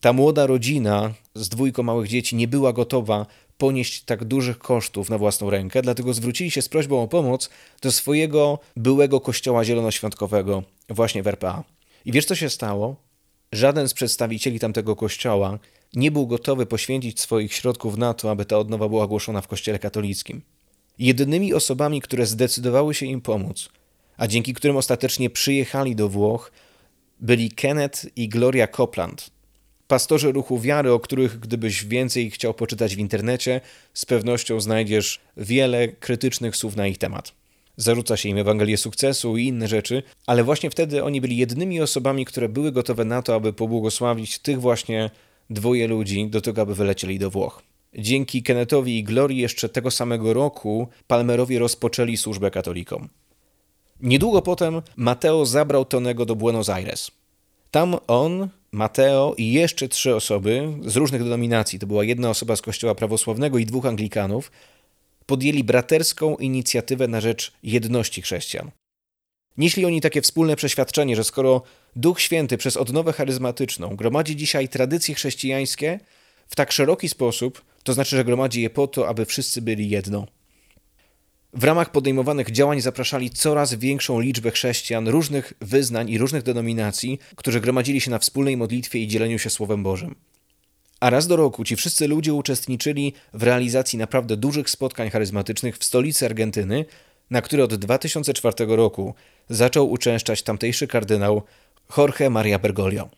Ta 0.00 0.12
młoda 0.12 0.46
rodzina 0.46 1.14
z 1.34 1.48
dwójką 1.48 1.82
małych 1.82 2.08
dzieci 2.08 2.36
nie 2.36 2.48
była 2.48 2.72
gotowa 2.72 3.26
ponieść 3.58 4.02
tak 4.02 4.24
dużych 4.24 4.58
kosztów 4.58 5.10
na 5.10 5.18
własną 5.18 5.50
rękę, 5.50 5.82
dlatego 5.82 6.14
zwrócili 6.14 6.50
się 6.50 6.62
z 6.62 6.68
prośbą 6.68 7.02
o 7.02 7.08
pomoc 7.08 7.50
do 7.82 7.92
swojego 7.92 8.58
byłego 8.76 9.20
kościoła 9.20 9.64
zielonoświątkowego 9.64 10.62
właśnie 10.88 11.22
w 11.22 11.26
RPA. 11.26 11.64
I 12.04 12.12
wiesz 12.12 12.24
co 12.24 12.34
się 12.34 12.50
stało? 12.50 13.07
Żaden 13.52 13.88
z 13.88 13.94
przedstawicieli 13.94 14.60
tamtego 14.60 14.96
kościoła 14.96 15.58
nie 15.94 16.10
był 16.10 16.26
gotowy 16.26 16.66
poświęcić 16.66 17.20
swoich 17.20 17.54
środków 17.54 17.96
na 17.96 18.14
to, 18.14 18.30
aby 18.30 18.44
ta 18.44 18.58
odnowa 18.58 18.88
była 18.88 19.06
głoszona 19.06 19.40
w 19.40 19.48
kościele 19.48 19.78
katolickim. 19.78 20.42
Jedynymi 20.98 21.54
osobami, 21.54 22.00
które 22.00 22.26
zdecydowały 22.26 22.94
się 22.94 23.06
im 23.06 23.20
pomóc, 23.20 23.68
a 24.16 24.26
dzięki 24.26 24.54
którym 24.54 24.76
ostatecznie 24.76 25.30
przyjechali 25.30 25.96
do 25.96 26.08
Włoch, 26.08 26.52
byli 27.20 27.50
Kenneth 27.50 28.06
i 28.16 28.28
Gloria 28.28 28.66
Copland, 28.66 29.30
pastorzy 29.88 30.32
ruchu 30.32 30.58
wiary, 30.58 30.92
o 30.92 31.00
których 31.00 31.40
gdybyś 31.40 31.84
więcej 31.84 32.30
chciał 32.30 32.54
poczytać 32.54 32.96
w 32.96 32.98
internecie, 32.98 33.60
z 33.94 34.06
pewnością 34.06 34.60
znajdziesz 34.60 35.20
wiele 35.36 35.88
krytycznych 35.88 36.56
słów 36.56 36.76
na 36.76 36.86
ich 36.86 36.98
temat. 36.98 37.37
Zarzuca 37.78 38.16
się 38.16 38.28
im 38.28 38.38
Ewangelię 38.38 38.76
sukcesu 38.76 39.36
i 39.36 39.46
inne 39.46 39.68
rzeczy, 39.68 40.02
ale 40.26 40.44
właśnie 40.44 40.70
wtedy 40.70 41.04
oni 41.04 41.20
byli 41.20 41.36
jedynymi 41.36 41.80
osobami, 41.80 42.24
które 42.24 42.48
były 42.48 42.72
gotowe 42.72 43.04
na 43.04 43.22
to, 43.22 43.34
aby 43.34 43.52
pobłogosławić 43.52 44.38
tych 44.38 44.60
właśnie 44.60 45.10
dwoje 45.50 45.88
ludzi 45.88 46.26
do 46.26 46.40
tego, 46.40 46.62
aby 46.62 46.74
wylecieli 46.74 47.18
do 47.18 47.30
Włoch. 47.30 47.62
Dzięki 47.94 48.42
Kennethowi 48.42 48.98
i 48.98 49.04
Glorii 49.04 49.38
jeszcze 49.38 49.68
tego 49.68 49.90
samego 49.90 50.32
roku 50.32 50.88
Palmerowie 51.06 51.58
rozpoczęli 51.58 52.16
służbę 52.16 52.50
katolikom. 52.50 53.08
Niedługo 54.00 54.42
potem 54.42 54.82
Mateo 54.96 55.46
zabrał 55.46 55.84
Tonego 55.84 56.26
do 56.26 56.36
Buenos 56.36 56.68
Aires. 56.68 57.10
Tam 57.70 57.96
on, 58.06 58.48
Mateo 58.72 59.34
i 59.36 59.52
jeszcze 59.52 59.88
trzy 59.88 60.14
osoby 60.14 60.72
z 60.86 60.96
różnych 60.96 61.24
denominacji, 61.24 61.78
to 61.78 61.86
była 61.86 62.04
jedna 62.04 62.30
osoba 62.30 62.56
z 62.56 62.62
kościoła 62.62 62.94
prawosławnego 62.94 63.58
i 63.58 63.66
dwóch 63.66 63.86
Anglikanów, 63.86 64.50
podjęli 65.28 65.64
braterską 65.64 66.36
inicjatywę 66.36 67.08
na 67.08 67.20
rzecz 67.20 67.52
jedności 67.62 68.22
chrześcijan. 68.22 68.70
Nieśli 69.56 69.84
oni 69.84 70.00
takie 70.00 70.22
wspólne 70.22 70.56
przeświadczenie, 70.56 71.16
że 71.16 71.24
skoro 71.24 71.62
Duch 71.96 72.20
Święty 72.20 72.58
przez 72.58 72.76
odnowę 72.76 73.12
charyzmatyczną 73.12 73.96
gromadzi 73.96 74.36
dzisiaj 74.36 74.68
tradycje 74.68 75.14
chrześcijańskie 75.14 76.00
w 76.48 76.56
tak 76.56 76.72
szeroki 76.72 77.08
sposób, 77.08 77.64
to 77.82 77.92
znaczy, 77.92 78.16
że 78.16 78.24
gromadzi 78.24 78.62
je 78.62 78.70
po 78.70 78.86
to, 78.86 79.08
aby 79.08 79.24
wszyscy 79.24 79.62
byli 79.62 79.90
jedno. 79.90 80.26
W 81.52 81.64
ramach 81.64 81.92
podejmowanych 81.92 82.50
działań 82.50 82.80
zapraszali 82.80 83.30
coraz 83.30 83.74
większą 83.74 84.20
liczbę 84.20 84.50
chrześcijan 84.50 85.08
różnych 85.08 85.52
wyznań 85.60 86.10
i 86.10 86.18
różnych 86.18 86.42
denominacji, 86.42 87.18
którzy 87.36 87.60
gromadzili 87.60 88.00
się 88.00 88.10
na 88.10 88.18
wspólnej 88.18 88.56
modlitwie 88.56 88.98
i 88.98 89.08
dzieleniu 89.08 89.38
się 89.38 89.50
Słowem 89.50 89.82
Bożym. 89.82 90.14
A 91.00 91.10
raz 91.10 91.26
do 91.26 91.36
roku 91.36 91.64
ci 91.64 91.76
wszyscy 91.76 92.08
ludzie 92.08 92.34
uczestniczyli 92.34 93.12
w 93.34 93.42
realizacji 93.42 93.98
naprawdę 93.98 94.36
dużych 94.36 94.70
spotkań 94.70 95.10
charyzmatycznych 95.10 95.78
w 95.78 95.84
stolicy 95.84 96.26
Argentyny, 96.26 96.84
na 97.30 97.42
które 97.42 97.64
od 97.64 97.74
2004 97.74 98.54
roku 98.76 99.14
zaczął 99.48 99.90
uczęszczać 99.90 100.42
tamtejszy 100.42 100.86
kardynał 100.86 101.42
Jorge 101.96 102.30
Maria 102.30 102.58
Bergoglio. 102.58 103.08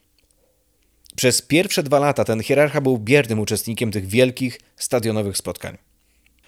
Przez 1.17 1.43
pierwsze 1.43 1.83
dwa 1.83 1.99
lata 1.99 2.25
ten 2.25 2.43
hierarcha 2.43 2.81
był 2.81 2.99
biernym 2.99 3.41
uczestnikiem 3.41 3.91
tych 3.93 4.07
wielkich, 4.07 4.61
stadionowych 4.77 5.37
spotkań. 5.37 5.79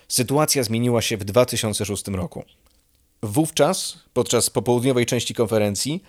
Sytuacja 0.08 0.62
zmieniła 0.62 1.02
się 1.02 1.16
w 1.16 1.24
2006 1.24 2.08
roku. 2.08 2.44
Wówczas, 3.22 3.98
podczas 4.12 4.50
popołudniowej 4.50 5.06
części 5.06 5.34
konferencji, 5.34 6.02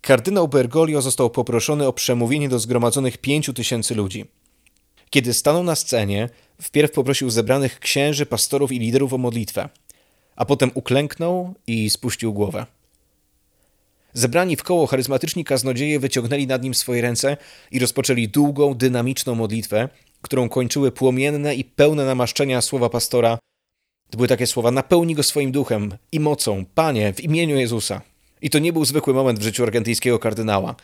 kardynał 0.00 0.48
Bergoglio 0.48 1.02
został 1.02 1.30
poproszony 1.30 1.86
o 1.86 1.92
przemówienie 1.92 2.48
do 2.48 2.58
zgromadzonych 2.58 3.18
pięciu 3.18 3.52
tysięcy 3.52 3.94
ludzi. 3.94 4.26
Kiedy 5.10 5.34
stanął 5.34 5.62
na 5.62 5.76
scenie, 5.76 6.28
wpierw 6.62 6.92
poprosił 6.92 7.30
zebranych 7.30 7.80
księży, 7.80 8.26
pastorów 8.26 8.72
i 8.72 8.78
liderów 8.78 9.12
o 9.12 9.18
modlitwę, 9.18 9.68
a 10.36 10.44
potem 10.44 10.70
uklęknął 10.74 11.54
i 11.66 11.90
spuścił 11.90 12.32
głowę. 12.32 12.66
Zebrani 14.12 14.56
w 14.56 14.62
koło 14.62 14.86
charyzmatyczni 14.86 15.44
kaznodzieje 15.44 16.00
wyciągnęli 16.00 16.46
nad 16.46 16.62
nim 16.62 16.74
swoje 16.74 17.02
ręce 17.02 17.36
i 17.70 17.78
rozpoczęli 17.78 18.28
długą, 18.28 18.74
dynamiczną 18.74 19.34
modlitwę, 19.34 19.88
którą 20.22 20.48
kończyły 20.48 20.92
płomienne 20.92 21.54
i 21.54 21.64
pełne 21.64 22.04
namaszczenia 22.04 22.60
słowa 22.60 22.88
pastora 22.88 23.38
to 24.10 24.16
były 24.16 24.28
takie 24.28 24.46
słowa: 24.46 24.70
napełni 24.70 25.14
go 25.14 25.22
swoim 25.22 25.52
duchem 25.52 25.94
i 26.12 26.20
mocą, 26.20 26.64
Panie, 26.74 27.12
w 27.12 27.20
imieniu 27.20 27.56
Jezusa. 27.56 28.00
I 28.42 28.50
to 28.50 28.58
nie 28.58 28.72
był 28.72 28.84
zwykły 28.84 29.14
moment 29.14 29.38
w 29.38 29.42
życiu 29.42 29.62
argentyńskiego 29.62 30.18
kardynała. 30.18 30.74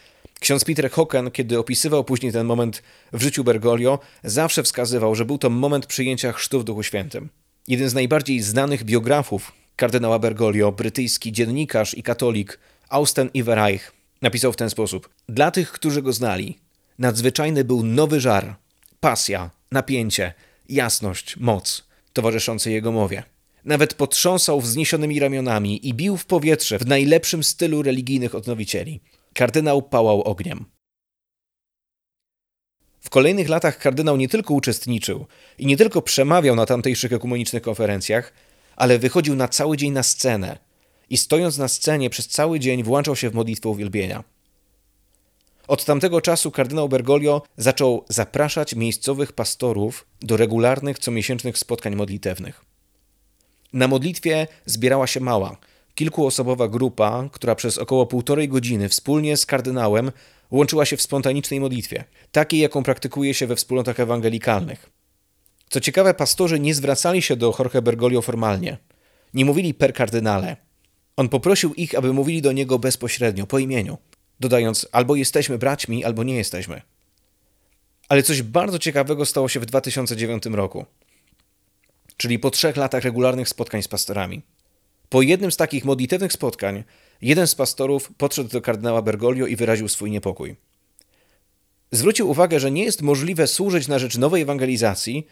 Ksiądz 0.40 0.64
Peter 0.64 0.90
Hocken, 0.90 1.30
kiedy 1.30 1.58
opisywał 1.58 2.04
później 2.04 2.32
ten 2.32 2.46
moment 2.46 2.82
w 3.12 3.22
życiu 3.22 3.44
Bergoglio, 3.44 3.98
zawsze 4.24 4.62
wskazywał, 4.62 5.14
że 5.14 5.24
był 5.24 5.38
to 5.38 5.50
moment 5.50 5.86
przyjęcia 5.86 6.32
chrztu 6.32 6.60
w 6.60 6.64
Duchu 6.64 6.82
Świętym. 6.82 7.28
Jeden 7.68 7.88
z 7.88 7.94
najbardziej 7.94 8.40
znanych 8.40 8.84
biografów 8.84 9.52
kardynała 9.76 10.18
Bergoglio, 10.18 10.72
brytyjski 10.72 11.32
dziennikarz 11.32 11.94
i 11.94 12.02
katolik 12.02 12.58
Austen 12.88 13.30
Iverreich, 13.34 13.92
napisał 14.22 14.52
w 14.52 14.56
ten 14.56 14.70
sposób: 14.70 15.08
Dla 15.28 15.50
tych, 15.50 15.72
którzy 15.72 16.02
go 16.02 16.12
znali, 16.12 16.58
nadzwyczajny 16.98 17.64
był 17.64 17.82
nowy 17.82 18.20
żar, 18.20 18.56
pasja, 19.00 19.50
napięcie, 19.72 20.34
jasność, 20.68 21.36
moc 21.36 21.86
towarzyszącej 22.12 22.72
jego 22.72 22.92
mowie. 22.92 23.22
Nawet 23.64 23.94
potrząsał 23.94 24.60
wzniesionymi 24.60 25.20
ramionami 25.20 25.88
i 25.88 25.94
bił 25.94 26.16
w 26.16 26.26
powietrze 26.26 26.78
w 26.78 26.86
najlepszym 26.86 27.44
stylu 27.44 27.82
religijnych 27.82 28.34
odnowicieli. 28.34 29.00
Kardynał 29.36 29.82
pałał 29.82 30.22
ogniem. 30.22 30.64
W 33.00 33.10
kolejnych 33.10 33.48
latach 33.48 33.78
kardynał 33.78 34.16
nie 34.16 34.28
tylko 34.28 34.54
uczestniczył 34.54 35.26
i 35.58 35.66
nie 35.66 35.76
tylko 35.76 36.02
przemawiał 36.02 36.56
na 36.56 36.66
tamtejszych 36.66 37.12
ekumenicznych 37.12 37.62
konferencjach, 37.62 38.32
ale 38.76 38.98
wychodził 38.98 39.34
na 39.34 39.48
cały 39.48 39.76
dzień 39.76 39.92
na 39.92 40.02
scenę 40.02 40.58
i 41.10 41.16
stojąc 41.16 41.58
na 41.58 41.68
scenie 41.68 42.10
przez 42.10 42.28
cały 42.28 42.60
dzień 42.60 42.82
włączał 42.82 43.16
się 43.16 43.30
w 43.30 43.34
modlitwę 43.34 43.68
uwielbienia. 43.68 44.24
Od 45.68 45.84
tamtego 45.84 46.20
czasu 46.20 46.50
kardynał 46.50 46.88
Bergoglio 46.88 47.42
zaczął 47.56 48.04
zapraszać 48.08 48.74
miejscowych 48.74 49.32
pastorów 49.32 50.06
do 50.20 50.36
regularnych 50.36 50.98
comiesięcznych 50.98 51.58
spotkań 51.58 51.94
modlitewnych. 51.96 52.64
Na 53.72 53.88
modlitwie 53.88 54.46
zbierała 54.66 55.06
się 55.06 55.20
mała, 55.20 55.56
kilkuosobowa 55.96 56.68
grupa, 56.68 57.28
która 57.32 57.54
przez 57.54 57.78
około 57.78 58.06
półtorej 58.06 58.48
godziny 58.48 58.88
wspólnie 58.88 59.36
z 59.36 59.46
kardynałem 59.46 60.12
łączyła 60.50 60.84
się 60.84 60.96
w 60.96 61.02
spontanicznej 61.02 61.60
modlitwie, 61.60 62.04
takiej 62.32 62.60
jaką 62.60 62.82
praktykuje 62.82 63.34
się 63.34 63.46
we 63.46 63.56
wspólnotach 63.56 64.00
ewangelikalnych. 64.00 64.90
Co 65.70 65.80
ciekawe, 65.80 66.14
pastorzy 66.14 66.60
nie 66.60 66.74
zwracali 66.74 67.22
się 67.22 67.36
do 67.36 67.54
Jorge 67.58 67.82
Bergoglio 67.82 68.22
formalnie. 68.22 68.78
Nie 69.34 69.44
mówili 69.44 69.74
per 69.74 69.94
kardynale. 69.94 70.56
On 71.16 71.28
poprosił 71.28 71.74
ich, 71.74 71.94
aby 71.94 72.12
mówili 72.12 72.42
do 72.42 72.52
niego 72.52 72.78
bezpośrednio, 72.78 73.46
po 73.46 73.58
imieniu 73.58 73.98
dodając 74.40 74.88
albo 74.92 75.16
jesteśmy 75.16 75.58
braćmi, 75.58 76.04
albo 76.04 76.24
nie 76.24 76.36
jesteśmy. 76.36 76.82
Ale 78.08 78.22
coś 78.22 78.42
bardzo 78.42 78.78
ciekawego 78.78 79.26
stało 79.26 79.48
się 79.48 79.60
w 79.60 79.66
2009 79.66 80.46
roku, 80.46 80.84
czyli 82.16 82.38
po 82.38 82.50
trzech 82.50 82.76
latach 82.76 83.04
regularnych 83.04 83.48
spotkań 83.48 83.82
z 83.82 83.88
pastorami. 83.88 84.42
Po 85.08 85.22
jednym 85.22 85.52
z 85.52 85.56
takich 85.56 85.84
modlitewnych 85.84 86.32
spotkań, 86.32 86.84
jeden 87.22 87.46
z 87.46 87.54
pastorów 87.54 88.10
podszedł 88.18 88.50
do 88.50 88.60
kardynała 88.60 89.02
Bergoglio 89.02 89.46
i 89.46 89.56
wyraził 89.56 89.88
swój 89.88 90.10
niepokój. 90.10 90.56
Zwrócił 91.92 92.30
uwagę, 92.30 92.60
że 92.60 92.70
nie 92.70 92.84
jest 92.84 93.02
możliwe 93.02 93.46
służyć 93.46 93.88
na 93.88 93.98
rzecz 93.98 94.18
nowej 94.18 94.42
ewangelizacji, 94.42 95.26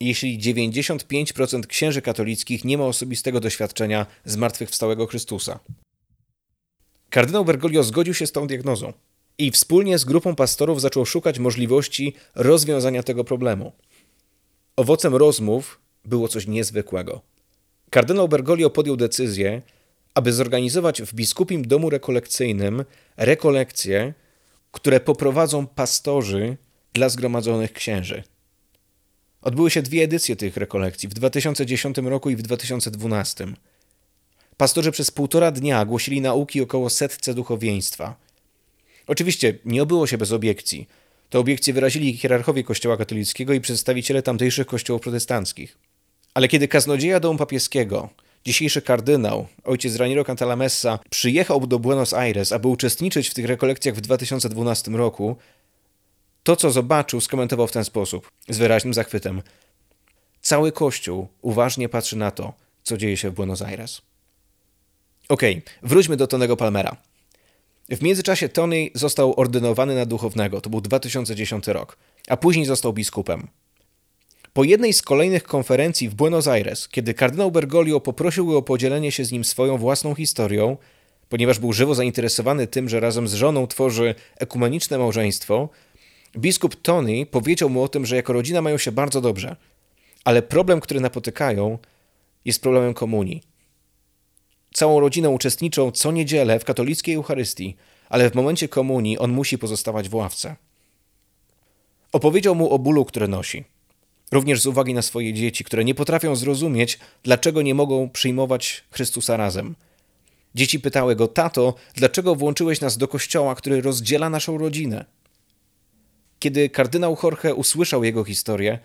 jeśli 0.00 0.38
95% 0.38 1.66
księży 1.66 2.02
katolickich 2.02 2.64
nie 2.64 2.78
ma 2.78 2.84
osobistego 2.84 3.40
doświadczenia 3.40 4.06
zmartwychwstałego 4.24 5.06
Chrystusa. 5.06 5.60
Kardynał 7.10 7.44
Bergoglio 7.44 7.82
zgodził 7.82 8.14
się 8.14 8.26
z 8.26 8.32
tą 8.32 8.46
diagnozą 8.46 8.92
i 9.38 9.50
wspólnie 9.50 9.98
z 9.98 10.04
grupą 10.04 10.34
pastorów 10.34 10.80
zaczął 10.80 11.06
szukać 11.06 11.38
możliwości 11.38 12.14
rozwiązania 12.34 13.02
tego 13.02 13.24
problemu. 13.24 13.72
Owocem 14.76 15.14
rozmów 15.14 15.80
było 16.04 16.28
coś 16.28 16.46
niezwykłego. 16.46 17.31
Kardynał 17.92 18.28
Bergoglio 18.28 18.70
podjął 18.70 18.96
decyzję, 18.96 19.62
aby 20.14 20.32
zorganizować 20.32 21.02
w 21.02 21.14
biskupim 21.14 21.66
domu 21.66 21.90
rekolekcyjnym 21.90 22.84
rekolekcje, 23.16 24.14
które 24.70 25.00
poprowadzą 25.00 25.66
pastorzy 25.66 26.56
dla 26.92 27.08
zgromadzonych 27.08 27.72
księży. 27.72 28.22
Odbyły 29.42 29.70
się 29.70 29.82
dwie 29.82 30.02
edycje 30.02 30.36
tych 30.36 30.56
rekolekcji 30.56 31.08
w 31.08 31.14
2010 31.14 31.98
roku 31.98 32.30
i 32.30 32.36
w 32.36 32.42
2012. 32.42 33.46
Pastorzy 34.56 34.92
przez 34.92 35.10
półtora 35.10 35.50
dnia 35.50 35.84
głosili 35.84 36.20
nauki 36.20 36.60
około 36.60 36.90
setce 36.90 37.34
duchowieństwa. 37.34 38.16
Oczywiście 39.06 39.58
nie 39.64 39.82
obyło 39.82 40.06
się 40.06 40.18
bez 40.18 40.32
obiekcji. 40.32 40.88
Te 41.30 41.38
obiekcje 41.38 41.74
wyrazili 41.74 42.16
hierarchowie 42.16 42.64
Kościoła 42.64 42.96
katolickiego 42.96 43.52
i 43.52 43.60
przedstawiciele 43.60 44.22
tamtejszych 44.22 44.66
kościołów 44.66 45.02
protestanckich. 45.02 45.78
Ale 46.34 46.48
kiedy 46.48 46.68
kaznodzieja 46.68 47.20
domu 47.20 47.38
papieskiego, 47.38 48.08
dzisiejszy 48.44 48.82
kardynał, 48.82 49.46
ojciec 49.64 49.96
Raniero 49.96 50.24
Cantalamessa, 50.24 50.98
przyjechał 51.10 51.66
do 51.66 51.78
Buenos 51.78 52.14
Aires, 52.14 52.52
aby 52.52 52.68
uczestniczyć 52.68 53.28
w 53.28 53.34
tych 53.34 53.46
rekolekcjach 53.46 53.94
w 53.94 54.00
2012 54.00 54.90
roku, 54.90 55.36
to, 56.42 56.56
co 56.56 56.70
zobaczył, 56.70 57.20
skomentował 57.20 57.66
w 57.66 57.72
ten 57.72 57.84
sposób, 57.84 58.30
z 58.48 58.58
wyraźnym 58.58 58.94
zachwytem. 58.94 59.42
Cały 60.40 60.72
Kościół 60.72 61.28
uważnie 61.42 61.88
patrzy 61.88 62.16
na 62.16 62.30
to, 62.30 62.52
co 62.82 62.96
dzieje 62.96 63.16
się 63.16 63.30
w 63.30 63.34
Buenos 63.34 63.62
Aires. 63.62 64.02
Okej, 65.28 65.58
okay, 65.58 65.88
wróćmy 65.88 66.16
do 66.16 66.26
Tonego 66.26 66.56
Palmera. 66.56 66.96
W 67.88 68.02
międzyczasie 68.02 68.48
Tony 68.48 68.90
został 68.94 69.40
ordynowany 69.40 69.94
na 69.94 70.06
duchownego, 70.06 70.60
to 70.60 70.70
był 70.70 70.80
2010 70.80 71.66
rok, 71.66 71.96
a 72.28 72.36
później 72.36 72.64
został 72.66 72.92
biskupem. 72.92 73.48
Po 74.52 74.64
jednej 74.64 74.92
z 74.92 75.02
kolejnych 75.02 75.42
konferencji 75.42 76.08
w 76.08 76.14
Buenos 76.14 76.48
Aires, 76.48 76.88
kiedy 76.88 77.14
kardynał 77.14 77.50
Bergoglio 77.50 78.00
poprosił 78.00 78.46
go 78.46 78.58
o 78.58 78.62
podzielenie 78.62 79.12
się 79.12 79.24
z 79.24 79.32
nim 79.32 79.44
swoją 79.44 79.78
własną 79.78 80.14
historią, 80.14 80.76
Ponieważ 81.32 81.58
był 81.58 81.72
żywo 81.72 81.94
zainteresowany 81.94 82.66
tym, 82.66 82.88
że 82.88 83.00
razem 83.00 83.28
z 83.28 83.34
żoną 83.34 83.66
tworzy 83.66 84.14
ekumeniczne 84.38 84.98
małżeństwo, 84.98 85.68
biskup 86.36 86.76
Tony 86.82 87.26
powiedział 87.26 87.70
mu 87.70 87.82
o 87.82 87.88
tym, 87.88 88.06
że 88.06 88.16
jako 88.16 88.32
rodzina 88.32 88.62
mają 88.62 88.78
się 88.78 88.92
bardzo 88.92 89.20
dobrze, 89.20 89.56
ale 90.24 90.42
problem, 90.42 90.80
który 90.80 91.00
napotykają, 91.00 91.78
jest 92.44 92.62
problemem 92.62 92.94
komunii. 92.94 93.42
Całą 94.74 95.00
rodziną 95.00 95.30
uczestniczą 95.30 95.90
co 95.90 96.12
niedzielę 96.12 96.58
w 96.58 96.64
katolickiej 96.64 97.14
Eucharystii, 97.14 97.76
ale 98.08 98.30
w 98.30 98.34
momencie 98.34 98.68
komunii 98.68 99.18
on 99.18 99.32
musi 99.32 99.58
pozostawać 99.58 100.08
w 100.08 100.14
ławce. 100.14 100.56
Opowiedział 102.12 102.54
mu 102.54 102.70
o 102.70 102.78
bólu, 102.78 103.04
który 103.04 103.28
nosi. 103.28 103.64
Również 104.32 104.60
z 104.60 104.66
uwagi 104.66 104.94
na 104.94 105.02
swoje 105.02 105.32
dzieci, 105.32 105.64
które 105.64 105.84
nie 105.84 105.94
potrafią 105.94 106.36
zrozumieć, 106.36 106.98
dlaczego 107.22 107.62
nie 107.62 107.74
mogą 107.74 108.10
przyjmować 108.10 108.84
Chrystusa 108.90 109.36
razem. 109.36 109.74
Dzieci 110.54 110.80
pytały 110.80 111.16
go: 111.16 111.28
Tato, 111.28 111.74
dlaczego 111.94 112.34
włączyłeś 112.34 112.80
nas 112.80 112.98
do 112.98 113.08
kościoła, 113.08 113.54
który 113.54 113.80
rozdziela 113.80 114.30
naszą 114.30 114.58
rodzinę? 114.58 115.04
Kiedy 116.38 116.68
kardynał 116.68 117.16
Jorge 117.22 117.54
usłyszał 117.54 118.04
jego 118.04 118.24
historię, 118.24 118.78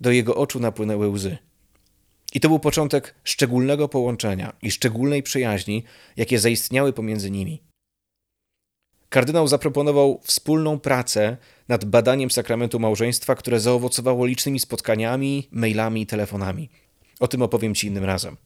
do 0.00 0.10
jego 0.10 0.34
oczu 0.34 0.60
napłynęły 0.60 1.08
łzy. 1.08 1.36
I 2.34 2.40
to 2.40 2.48
był 2.48 2.58
początek 2.58 3.14
szczególnego 3.24 3.88
połączenia 3.88 4.52
i 4.62 4.70
szczególnej 4.70 5.22
przyjaźni, 5.22 5.84
jakie 6.16 6.38
zaistniały 6.38 6.92
pomiędzy 6.92 7.30
nimi. 7.30 7.62
Kardynał 9.14 9.48
zaproponował 9.48 10.20
wspólną 10.22 10.80
pracę 10.80 11.36
nad 11.68 11.84
badaniem 11.84 12.30
sakramentu 12.30 12.80
małżeństwa, 12.80 13.34
które 13.34 13.60
zaowocowało 13.60 14.26
licznymi 14.26 14.60
spotkaniami, 14.60 15.48
mailami 15.50 16.02
i 16.02 16.06
telefonami. 16.06 16.70
O 17.20 17.28
tym 17.28 17.42
opowiem 17.42 17.74
Ci 17.74 17.86
innym 17.86 18.04
razem. 18.04 18.36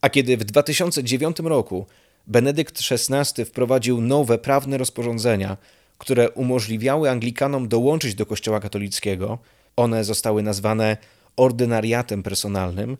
A 0.00 0.10
kiedy 0.10 0.36
w 0.36 0.44
2009 0.44 1.38
roku 1.38 1.86
Benedykt 2.26 2.80
XVI 2.90 3.44
wprowadził 3.44 4.00
nowe 4.00 4.38
prawne 4.38 4.78
rozporządzenia, 4.78 5.56
które 5.98 6.30
umożliwiały 6.30 7.10
Anglikanom 7.10 7.68
dołączyć 7.68 8.14
do 8.14 8.26
Kościoła 8.26 8.60
katolickiego, 8.60 9.38
one 9.76 10.04
zostały 10.04 10.42
nazwane 10.42 10.96
ordynariatem 11.36 12.22
personalnym, 12.22 12.96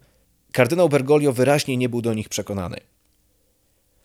kardynał 0.53 0.89
Bergoglio 0.89 1.33
wyraźnie 1.33 1.77
nie 1.77 1.89
był 1.89 2.03
do 2.03 2.15
nich 2.15 2.29
przekonany. 2.29 2.81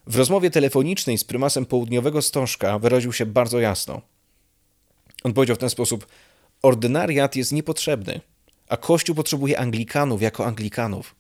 W 0.08 0.16
rozmowie 0.16 0.50
telefonicznej 0.52 1.18
z 1.18 1.24
prymasem 1.24 1.66
południowego 1.66 2.22
Stożka 2.22 2.80
wyraził 2.80 3.14
się 3.14 3.26
bardzo 3.26 3.60
jasno. 3.60 4.02
On 5.24 5.34
powiedział 5.34 5.56
w 5.56 5.60
ten 5.60 5.70
sposób: 5.70 6.08
Ordynariat 6.62 7.36
jest 7.36 7.52
niepotrzebny, 7.52 8.22
a 8.70 8.78
Kościół 8.78 9.16
potrzebuje 9.16 9.60
Anglikanów 9.60 10.22
jako 10.22 10.46
Anglikanów. 10.46 11.16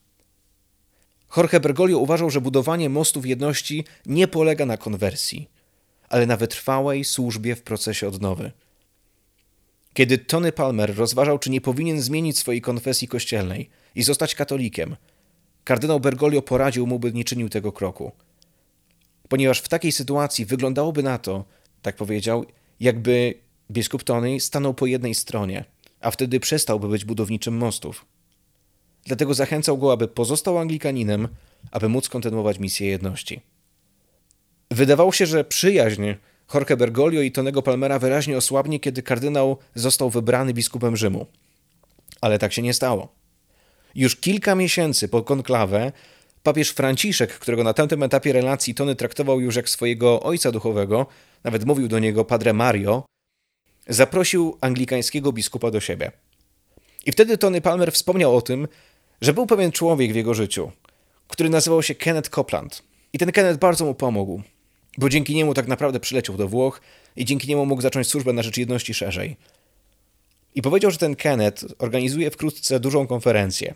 Jorge 1.37 1.59
Bergoglio 1.59 1.97
uważał, 1.97 2.29
że 2.29 2.41
budowanie 2.41 2.89
mostów 2.89 3.25
jedności 3.25 3.85
nie 4.05 4.27
polega 4.27 4.65
na 4.65 4.77
konwersji, 4.77 5.49
ale 6.09 6.25
na 6.25 6.37
wytrwałej 6.37 7.05
służbie 7.05 7.55
w 7.55 7.61
procesie 7.61 8.07
odnowy. 8.07 8.51
Kiedy 9.93 10.17
Tony 10.17 10.51
Palmer 10.51 10.95
rozważał, 10.95 11.39
czy 11.39 11.49
nie 11.49 11.61
powinien 11.61 12.01
zmienić 12.01 12.39
swojej 12.39 12.61
konfesji 12.61 13.07
kościelnej 13.07 13.69
i 13.95 14.03
zostać 14.03 14.35
katolikiem, 14.35 14.95
kardynał 15.63 15.99
Bergoglio 15.99 16.41
poradził 16.41 16.87
mu, 16.87 16.99
by 16.99 17.13
nie 17.13 17.23
czynił 17.23 17.49
tego 17.49 17.71
kroku. 17.71 18.11
Ponieważ 19.29 19.59
w 19.59 19.67
takiej 19.69 19.91
sytuacji 19.91 20.45
wyglądałoby 20.45 21.03
na 21.03 21.17
to, 21.17 21.45
tak 21.81 21.95
powiedział, 21.95 22.45
jakby 22.79 23.33
biskup 23.71 24.03
Tony 24.03 24.39
stanął 24.39 24.73
po 24.73 24.85
jednej 24.85 25.15
stronie, 25.15 25.65
a 26.01 26.11
wtedy 26.11 26.39
przestałby 26.39 26.87
być 26.87 27.05
budowniczym 27.05 27.57
mostów. 27.57 28.05
Dlatego 29.05 29.33
zachęcał 29.33 29.77
go, 29.77 29.91
aby 29.93 30.07
pozostał 30.07 30.57
Anglikaninem, 30.57 31.27
aby 31.71 31.89
móc 31.89 32.09
kontynuować 32.09 32.59
misję 32.59 32.87
jedności. 32.87 33.41
Wydawało 34.71 35.11
się, 35.11 35.25
że 35.25 35.43
przyjaźń 35.43 36.03
Jorge 36.53 36.77
Bergoglio 36.77 37.21
i 37.21 37.31
Tonego 37.31 37.61
Palmera 37.61 37.99
wyraźnie 37.99 38.37
osłabnie, 38.37 38.79
kiedy 38.79 39.03
kardynał 39.03 39.57
został 39.75 40.09
wybrany 40.09 40.53
biskupem 40.53 40.97
Rzymu. 40.97 41.25
Ale 42.21 42.39
tak 42.39 42.53
się 42.53 42.61
nie 42.61 42.73
stało. 42.73 43.07
Już 43.95 44.15
kilka 44.15 44.55
miesięcy 44.55 45.07
po 45.07 45.23
konklawę 45.23 45.91
papież 46.45 46.69
Franciszek, 46.69 47.39
którego 47.39 47.63
na 47.63 47.73
tamtym 47.73 48.03
etapie 48.03 48.33
relacji 48.33 48.75
Tony 48.75 48.95
traktował 48.95 49.41
już 49.41 49.55
jak 49.55 49.69
swojego 49.69 50.23
ojca 50.23 50.51
duchowego, 50.51 51.05
nawet 51.43 51.65
mówił 51.65 51.87
do 51.87 51.99
niego 51.99 52.25
Padre 52.25 52.53
Mario, 52.53 53.05
zaprosił 53.87 54.57
anglikańskiego 54.61 55.31
biskupa 55.31 55.71
do 55.71 55.79
siebie. 55.79 56.11
I 57.05 57.11
wtedy 57.11 57.37
Tony 57.37 57.61
Palmer 57.61 57.91
wspomniał 57.91 58.37
o 58.37 58.41
tym, 58.41 58.67
że 59.21 59.33
był 59.33 59.45
pewien 59.45 59.71
człowiek 59.71 60.13
w 60.13 60.15
jego 60.15 60.33
życiu, 60.33 60.71
który 61.27 61.49
nazywał 61.49 61.83
się 61.83 61.95
Kenneth 61.95 62.29
Copeland. 62.29 62.83
I 63.13 63.17
ten 63.17 63.31
Kenneth 63.31 63.59
bardzo 63.59 63.85
mu 63.85 63.95
pomógł 63.95 64.41
bo 64.97 65.09
dzięki 65.09 65.35
niemu 65.35 65.53
tak 65.53 65.67
naprawdę 65.67 65.99
przyleciał 65.99 66.37
do 66.37 66.47
Włoch 66.47 66.81
i 67.15 67.25
dzięki 67.25 67.47
niemu 67.47 67.65
mógł 67.65 67.81
zacząć 67.81 68.07
służbę 68.07 68.33
na 68.33 68.43
rzecz 68.43 68.57
jedności 68.57 68.93
szerzej. 68.93 69.37
I 70.55 70.61
powiedział, 70.61 70.91
że 70.91 70.97
ten 70.97 71.15
Kenneth 71.15 71.65
organizuje 71.79 72.31
wkrótce 72.31 72.79
dużą 72.79 73.07
konferencję. 73.07 73.75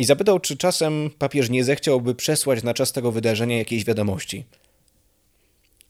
I 0.00 0.04
zapytał, 0.04 0.40
czy 0.40 0.56
czasem 0.56 1.10
papież 1.18 1.50
nie 1.50 1.64
zechciałby 1.64 2.14
przesłać 2.14 2.62
na 2.62 2.74
czas 2.74 2.92
tego 2.92 3.12
wydarzenia 3.12 3.58
jakiejś 3.58 3.84
wiadomości. 3.84 4.44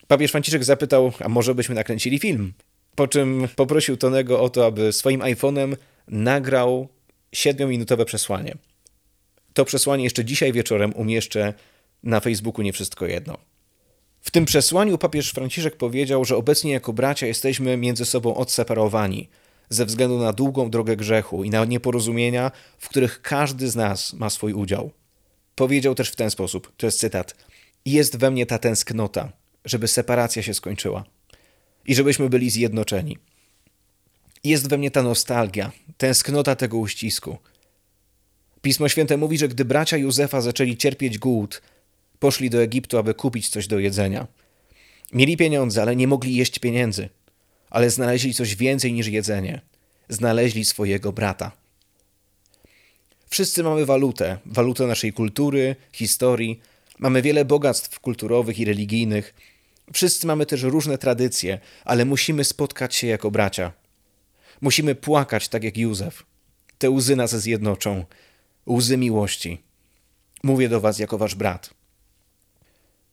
Papież 0.06 0.30
Franciszek 0.30 0.64
zapytał, 0.64 1.12
a 1.20 1.28
może 1.28 1.54
byśmy 1.54 1.74
nakręcili 1.74 2.18
film? 2.18 2.52
Po 2.94 3.08
czym 3.08 3.48
poprosił 3.56 3.96
Tonego 3.96 4.42
o 4.42 4.48
to, 4.48 4.66
aby 4.66 4.92
swoim 4.92 5.20
iPhone'em 5.20 5.76
nagrał 6.08 6.88
siedmiominutowe 7.32 8.04
przesłanie. 8.04 8.54
To 9.54 9.64
przesłanie 9.64 10.04
jeszcze 10.04 10.24
dzisiaj 10.24 10.52
wieczorem 10.52 10.92
umieszczę 10.96 11.54
na 12.02 12.20
Facebooku 12.20 12.62
Nie 12.62 12.72
Wszystko 12.72 13.06
Jedno. 13.06 13.38
W 14.20 14.30
tym 14.30 14.44
przesłaniu 14.44 14.98
papież 14.98 15.30
Franciszek 15.30 15.76
powiedział, 15.76 16.24
że 16.24 16.36
obecnie 16.36 16.72
jako 16.72 16.92
bracia 16.92 17.26
jesteśmy 17.26 17.76
między 17.76 18.04
sobą 18.04 18.34
odseparowani 18.34 19.28
ze 19.70 19.86
względu 19.86 20.18
na 20.18 20.32
długą 20.32 20.70
drogę 20.70 20.96
grzechu 20.96 21.44
i 21.44 21.50
na 21.50 21.64
nieporozumienia, 21.64 22.50
w 22.78 22.88
których 22.88 23.22
każdy 23.22 23.70
z 23.70 23.76
nas 23.76 24.12
ma 24.12 24.30
swój 24.30 24.52
udział. 24.52 24.90
Powiedział 25.54 25.94
też 25.94 26.10
w 26.10 26.16
ten 26.16 26.30
sposób, 26.30 26.72
to 26.76 26.86
jest 26.86 26.98
cytat: 26.98 27.36
Jest 27.84 28.16
we 28.16 28.30
mnie 28.30 28.46
ta 28.46 28.58
tęsknota, 28.58 29.32
żeby 29.64 29.88
separacja 29.88 30.42
się 30.42 30.54
skończyła 30.54 31.04
i 31.86 31.94
żebyśmy 31.94 32.28
byli 32.28 32.50
zjednoczeni. 32.50 33.18
Jest 34.44 34.68
we 34.68 34.78
mnie 34.78 34.90
ta 34.90 35.02
nostalgia, 35.02 35.72
tęsknota 35.96 36.56
tego 36.56 36.78
uścisku. 36.78 37.38
Pismo 38.62 38.88
Święte 38.88 39.16
mówi, 39.16 39.38
że 39.38 39.48
gdy 39.48 39.64
bracia 39.64 39.96
Józefa 39.96 40.40
zaczęli 40.40 40.76
cierpieć 40.76 41.18
głód, 41.18 41.62
Poszli 42.18 42.50
do 42.50 42.62
Egiptu, 42.62 42.98
aby 42.98 43.14
kupić 43.14 43.48
coś 43.48 43.66
do 43.66 43.78
jedzenia. 43.78 44.26
Mieli 45.12 45.36
pieniądze, 45.36 45.82
ale 45.82 45.96
nie 45.96 46.08
mogli 46.08 46.36
jeść 46.36 46.58
pieniędzy. 46.58 47.08
Ale 47.70 47.90
znaleźli 47.90 48.34
coś 48.34 48.56
więcej 48.56 48.92
niż 48.92 49.06
jedzenie. 49.06 49.60
Znaleźli 50.08 50.64
swojego 50.64 51.12
brata. 51.12 51.52
Wszyscy 53.30 53.62
mamy 53.62 53.86
walutę, 53.86 54.38
walutę 54.46 54.86
naszej 54.86 55.12
kultury, 55.12 55.76
historii. 55.92 56.60
Mamy 56.98 57.22
wiele 57.22 57.44
bogactw 57.44 58.00
kulturowych 58.00 58.58
i 58.58 58.64
religijnych. 58.64 59.34
Wszyscy 59.92 60.26
mamy 60.26 60.46
też 60.46 60.62
różne 60.62 60.98
tradycje, 60.98 61.58
ale 61.84 62.04
musimy 62.04 62.44
spotkać 62.44 62.94
się 62.94 63.06
jako 63.06 63.30
bracia. 63.30 63.72
Musimy 64.60 64.94
płakać 64.94 65.48
tak 65.48 65.64
jak 65.64 65.78
Józef. 65.78 66.24
Te 66.78 66.90
łzy 66.90 67.16
nas 67.16 67.36
zjednoczą. 67.36 68.04
Łzy 68.66 68.96
miłości. 68.96 69.62
Mówię 70.42 70.68
do 70.68 70.80
Was 70.80 70.98
jako 70.98 71.18
Wasz 71.18 71.34
brat. 71.34 71.70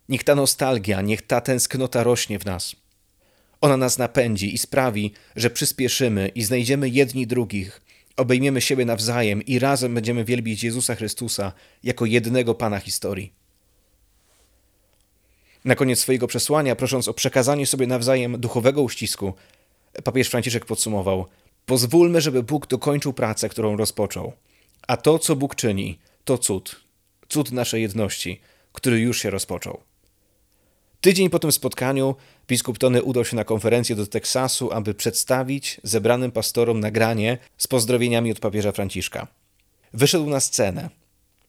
Niech 0.10 0.24
ta 0.24 0.36
nostalgia, 0.36 1.02
niech 1.02 1.22
ta 1.22 1.42
tęsknota 1.42 2.04
rośnie 2.04 2.40
w 2.40 2.46
nas. 2.46 2.76
Ona 3.62 3.78
nas 3.78 3.98
napędzi 3.98 4.54
i 4.54 4.58
sprawi, 4.58 5.14
że 5.36 5.50
przyspieszymy 5.50 6.28
i 6.28 6.44
znajdziemy 6.44 6.90
jedni 6.90 7.28
drugich, 7.28 7.82
obejmiemy 8.18 8.62
siebie 8.62 8.86
nawzajem 8.86 9.42
i 9.42 9.60
razem 9.60 9.94
będziemy 9.94 10.26
wielbić 10.26 10.64
Jezusa 10.64 10.96
Chrystusa 10.96 11.52
jako 11.84 12.06
jednego 12.06 12.56
Pana 12.56 12.80
historii. 12.80 13.34
Na 15.66 15.76
koniec 15.76 16.00
swojego 16.00 16.28
przesłania, 16.28 16.76
prosząc 16.76 17.08
o 17.08 17.14
przekazanie 17.14 17.66
sobie 17.66 17.88
nawzajem 17.88 18.40
duchowego 18.40 18.82
uścisku, 18.82 19.34
papież 20.04 20.28
Franciszek 20.28 20.66
podsumował: 20.66 21.26
Pozwólmy, 21.66 22.22
żeby 22.22 22.44
Bóg 22.44 22.68
dokończył 22.68 23.14
pracę, 23.14 23.50
którą 23.50 23.78
rozpoczął. 23.78 24.34
A 24.88 24.98
to, 24.98 25.20
co 25.20 25.36
Bóg 25.36 25.56
czyni, 25.56 26.00
to 26.26 26.38
cud. 26.38 26.82
Cud 27.30 27.52
naszej 27.52 27.82
jedności, 27.82 28.40
który 28.74 29.00
już 29.00 29.22
się 29.22 29.30
rozpoczął. 29.30 29.87
Tydzień 31.08 31.30
po 31.30 31.40
tym 31.40 31.52
spotkaniu 31.52 32.16
biskup 32.48 32.78
Tony 32.78 33.04
udał 33.04 33.26
się 33.26 33.36
na 33.36 33.44
konferencję 33.44 33.96
do 33.96 34.08
Teksasu, 34.08 34.72
aby 34.72 34.94
przedstawić 34.94 35.82
zebranym 35.84 36.32
pastorom 36.32 36.80
nagranie 36.80 37.38
z 37.58 37.68
pozdrowieniami 37.68 38.32
od 38.32 38.40
papieża 38.40 38.72
Franciszka. 38.72 39.28
Wyszedł 39.94 40.30
na 40.30 40.40
scenę 40.40 40.90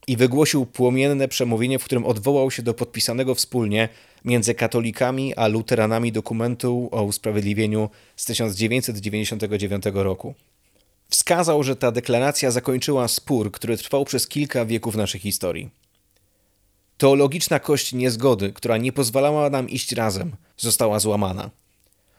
i 0.07 0.17
wygłosił 0.17 0.67
płomienne 0.67 1.29
przemówienie, 1.29 1.79
w 1.79 1.85
którym 1.85 2.07
odwołał 2.07 2.51
się 2.51 2.63
do 2.63 2.75
podpisanego 2.75 3.35
wspólnie 3.35 3.89
między 4.25 4.55
katolikami 4.55 5.35
a 5.35 5.47
luteranami 5.47 6.13
dokumentu 6.13 6.89
o 6.93 7.03
usprawiedliwieniu 7.03 7.91
z 8.17 8.25
1999 8.25 9.85
roku. 9.95 10.35
Wskazał, 11.09 11.63
że 11.63 11.77
ta 11.77 11.93
deklaracja 11.93 12.51
zakończyła 12.51 13.09
spór, 13.09 13.53
który 13.53 13.77
trwał 13.77 14.05
przez 14.05 14.29
kilka 14.29 14.65
wieków 14.65 14.97
naszej 14.97 15.21
historii. 15.21 15.71
Teologiczna 16.99 17.61
kość 17.61 17.93
niezgody, 17.93 18.53
która 18.53 18.77
nie 18.77 18.93
pozwalała 18.93 19.51
nam 19.51 19.69
iść 19.69 19.93
razem, 19.93 20.37
została 20.57 20.99
złamana. 20.99 21.51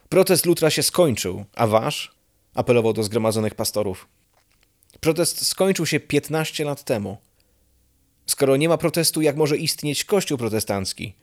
Protest 0.09 0.45
Lutra 0.45 0.69
się 0.69 0.83
skończył, 0.83 1.45
a 1.55 1.67
wasz? 1.67 2.11
apelował 2.53 2.93
do 2.93 3.03
zgromadzonych 3.03 3.55
pastorów. 3.55 4.07
Protest 4.99 5.47
skończył 5.47 5.85
się 5.85 5.99
15 5.99 6.65
lat 6.65 6.83
temu. 6.83 7.17
Skoro 8.25 8.57
nie 8.57 8.69
ma 8.69 8.77
protestu, 8.77 9.21
jak 9.21 9.35
może 9.35 9.57
istnieć 9.57 10.03
Kościół 10.03 10.37
protestancki? 10.37 11.13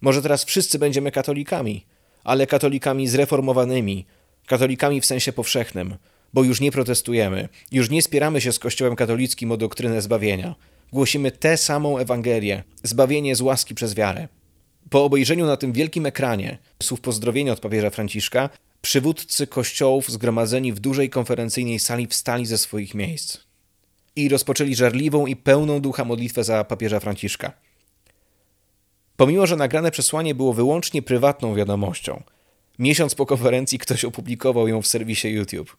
Może 0.00 0.22
teraz 0.22 0.44
wszyscy 0.44 0.78
będziemy 0.78 1.12
katolikami, 1.12 1.86
ale 2.24 2.46
katolikami 2.46 3.08
zreformowanymi, 3.08 4.06
katolikami 4.46 5.00
w 5.00 5.06
sensie 5.06 5.32
powszechnym, 5.32 5.96
bo 6.34 6.44
już 6.44 6.60
nie 6.60 6.72
protestujemy, 6.72 7.48
już 7.72 7.90
nie 7.90 8.02
spieramy 8.02 8.40
się 8.40 8.52
z 8.52 8.58
Kościołem 8.58 8.96
katolickim 8.96 9.52
o 9.52 9.56
doktrynę 9.56 10.02
zbawienia. 10.02 10.54
Głosimy 10.92 11.30
tę 11.30 11.56
samą 11.56 11.98
Ewangelię, 11.98 12.62
zbawienie 12.82 13.36
z 13.36 13.40
łaski 13.40 13.74
przez 13.74 13.94
wiarę. 13.94 14.28
Po 14.90 15.04
obejrzeniu 15.04 15.46
na 15.46 15.56
tym 15.56 15.72
wielkim 15.72 16.06
ekranie 16.06 16.58
słów 16.82 17.00
pozdrowienia 17.00 17.52
od 17.52 17.60
papieża 17.60 17.90
Franciszka, 17.90 18.50
przywódcy 18.82 19.46
kościołów 19.46 20.10
zgromadzeni 20.10 20.72
w 20.72 20.80
dużej 20.80 21.10
konferencyjnej 21.10 21.78
sali 21.78 22.06
wstali 22.06 22.46
ze 22.46 22.58
swoich 22.58 22.94
miejsc 22.94 23.38
i 24.16 24.28
rozpoczęli 24.28 24.74
żarliwą 24.74 25.26
i 25.26 25.36
pełną 25.36 25.80
ducha 25.80 26.04
modlitwę 26.04 26.44
za 26.44 26.64
papieża 26.64 27.00
Franciszka. 27.00 27.52
Pomimo, 29.16 29.46
że 29.46 29.56
nagrane 29.56 29.90
przesłanie 29.90 30.34
było 30.34 30.52
wyłącznie 30.52 31.02
prywatną 31.02 31.54
wiadomością, 31.54 32.22
miesiąc 32.78 33.14
po 33.14 33.26
konferencji 33.26 33.78
ktoś 33.78 34.04
opublikował 34.04 34.68
ją 34.68 34.82
w 34.82 34.86
serwisie 34.86 35.28
YouTube. 35.28 35.76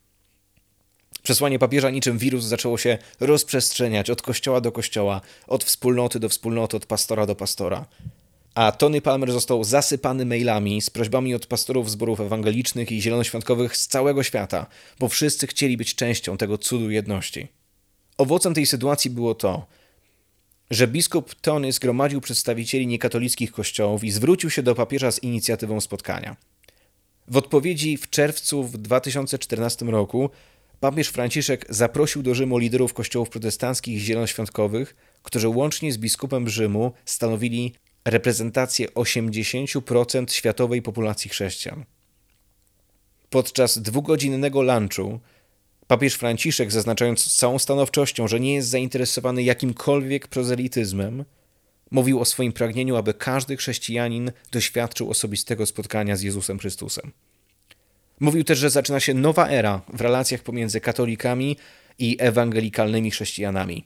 Przesłanie 1.24 1.60
papieża 1.60 1.90
niczym 1.90 2.18
wirus 2.18 2.46
zaczęło 2.46 2.78
się 2.78 2.98
rozprzestrzeniać 3.20 4.10
od 4.10 4.22
kościoła 4.22 4.62
do 4.62 4.72
kościoła, 4.72 5.22
od 5.48 5.64
wspólnoty 5.64 6.20
do 6.20 6.30
wspólnoty, 6.30 6.78
od 6.78 6.86
pastora 6.86 7.26
do 7.26 7.36
pastora. 7.36 7.86
A 8.56 8.72
Tony 8.72 9.02
Palmer 9.02 9.32
został 9.32 9.64
zasypany 9.64 10.26
mailami 10.26 10.82
z 10.82 10.90
prośbami 10.90 11.36
od 11.36 11.46
pastorów 11.46 11.92
zborów 11.92 12.20
ewangelicznych 12.20 12.92
i 12.92 13.02
zielonoświątkowych 13.02 13.78
z 13.78 13.88
całego 13.88 14.24
świata, 14.24 14.66
bo 15.00 15.08
wszyscy 15.08 15.48
chcieli 15.48 15.78
być 15.78 15.96
częścią 15.96 16.38
tego 16.38 16.58
cudu 16.58 16.92
jedności. 16.92 17.48
Owocem 18.18 18.54
tej 18.54 18.66
sytuacji 18.66 19.10
było 19.10 19.36
to, 19.36 19.66
że 20.72 20.88
biskup 20.88 21.36
Tony 21.36 21.72
zgromadził 21.72 22.22
przedstawicieli 22.22 22.88
niekatolickich 22.88 23.52
kościołów 23.52 24.04
i 24.04 24.12
zwrócił 24.12 24.50
się 24.50 24.64
do 24.64 24.76
papieża 24.76 25.12
z 25.12 25.24
inicjatywą 25.24 25.82
spotkania. 25.82 26.36
W 27.28 27.38
odpowiedzi 27.38 27.98
w 27.98 28.10
czerwcu 28.10 28.64
w 28.64 28.78
2014 28.78 29.86
roku 29.86 30.30
papież 30.84 31.08
Franciszek 31.08 31.66
zaprosił 31.70 32.24
do 32.24 32.36
Rzymu 32.36 32.58
liderów 32.58 32.94
kościołów 32.94 33.30
protestanckich 33.30 33.96
i 33.96 34.00
zielonoświątkowych, 34.00 34.96
którzy 35.24 35.48
łącznie 35.48 35.94
z 35.94 35.98
biskupem 35.98 36.50
Rzymu 36.50 36.94
stanowili 37.06 37.74
reprezentację 38.06 38.88
80% 38.88 40.32
światowej 40.32 40.82
populacji 40.82 41.30
chrześcijan. 41.30 41.86
Podczas 43.30 43.78
dwugodzinnego 43.82 44.62
lunchu 44.62 45.20
papież 45.88 46.14
Franciszek, 46.16 46.72
zaznaczając 46.72 47.20
z 47.20 47.36
całą 47.36 47.60
stanowczością, 47.60 48.28
że 48.28 48.40
nie 48.40 48.54
jest 48.54 48.70
zainteresowany 48.70 49.44
jakimkolwiek 49.44 50.28
prozelityzmem, 50.28 51.26
mówił 51.92 52.20
o 52.20 52.26
swoim 52.26 52.54
pragnieniu, 52.54 52.96
aby 52.96 53.14
każdy 53.14 53.58
chrześcijanin 53.58 54.32
doświadczył 54.52 55.10
osobistego 55.10 55.66
spotkania 55.66 56.16
z 56.16 56.22
Jezusem 56.22 56.60
Chrystusem. 56.60 57.12
Mówił 58.24 58.44
też, 58.44 58.60
że 58.60 58.70
zaczyna 58.70 59.00
się 59.00 59.14
nowa 59.14 59.50
era 59.50 59.82
w 59.94 60.02
relacjach 60.02 60.42
pomiędzy 60.42 60.82
katolikami 60.82 61.58
i 62.00 62.18
ewangelikalnymi 62.20 63.12
chrześcijanami. 63.12 63.86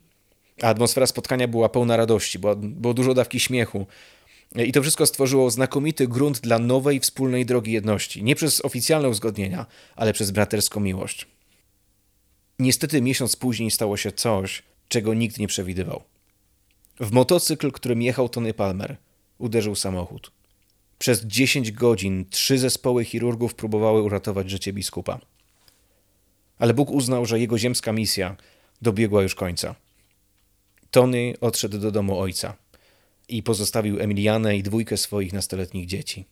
A 0.62 0.68
atmosfera 0.68 1.08
spotkania 1.08 1.48
była 1.48 1.70
pełna 1.70 1.98
radości, 1.98 2.40
było, 2.40 2.56
było 2.56 2.94
dużo 2.94 3.14
dawki 3.14 3.40
śmiechu. 3.40 3.88
I 4.56 4.72
to 4.72 4.82
wszystko 4.82 5.06
stworzyło 5.06 5.52
znakomity 5.52 6.08
grunt 6.08 6.40
dla 6.40 6.60
nowej 6.60 7.00
wspólnej 7.00 7.46
drogi 7.46 7.72
jedności. 7.72 8.24
Nie 8.24 8.36
przez 8.36 8.66
oficjalne 8.66 9.10
uzgodnienia, 9.10 9.66
ale 9.96 10.14
przez 10.14 10.32
braterską 10.32 10.80
miłość. 10.80 11.28
Niestety 12.60 13.02
miesiąc 13.02 13.36
później 13.36 13.72
stało 13.72 13.98
się 13.98 14.12
coś, 14.12 14.64
czego 14.88 15.14
nikt 15.14 15.40
nie 15.40 15.48
przewidywał. 15.48 16.04
W 17.00 17.12
motocykl, 17.12 17.72
którym 17.72 18.02
jechał 18.02 18.30
Tony 18.30 18.54
Palmer, 18.54 18.98
uderzył 19.38 19.76
samochód. 19.76 20.37
Przez 21.00 21.26
10 21.26 21.72
godzin 21.72 22.26
trzy 22.30 22.58
zespoły 22.58 23.06
chirurgów 23.06 23.56
próbowały 23.56 24.02
uratować 24.02 24.50
życie 24.50 24.74
biskupa. 24.74 25.20
Ale 26.60 26.74
Bóg 26.74 26.92
uznał, 26.92 27.26
że 27.26 27.40
jego 27.40 27.58
ziemska 27.58 27.94
misja 27.94 28.36
dobiegła 28.82 29.24
już 29.24 29.36
końca. 29.36 29.76
Tony 30.92 31.34
odszedł 31.42 31.78
do 31.78 31.92
domu 31.92 32.20
ojca 32.20 32.56
i 33.30 33.44
pozostawił 33.44 34.00
Emilianę 34.00 34.58
i 34.58 34.64
dwójkę 34.64 34.98
swoich 34.98 35.34
nastoletnich 35.34 35.86
dzieci. 35.86 36.26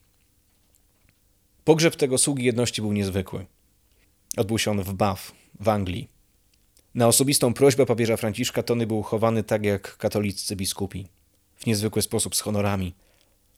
Pogrzeb 1.63 1.95
tego 1.95 2.17
sługi 2.17 2.45
jedności 2.45 2.81
był 2.81 2.93
niezwykły. 2.93 3.45
Odbył 4.37 4.57
się 4.59 4.71
on 4.71 4.83
w 4.83 4.93
Bath, 4.93 5.31
w 5.59 5.69
Anglii. 5.69 6.07
Na 6.95 7.07
osobistą 7.07 7.53
prośbę 7.53 7.85
papieża 7.85 8.17
Franciszka 8.17 8.63
Tony 8.63 8.87
był 8.87 9.03
chowany 9.03 9.43
tak 9.43 9.65
jak 9.65 9.97
katoliccy 9.97 10.55
biskupi, 10.55 11.07
w 11.55 11.65
niezwykły 11.65 12.01
sposób 12.01 12.35
z 12.35 12.41
honorami. 12.41 12.93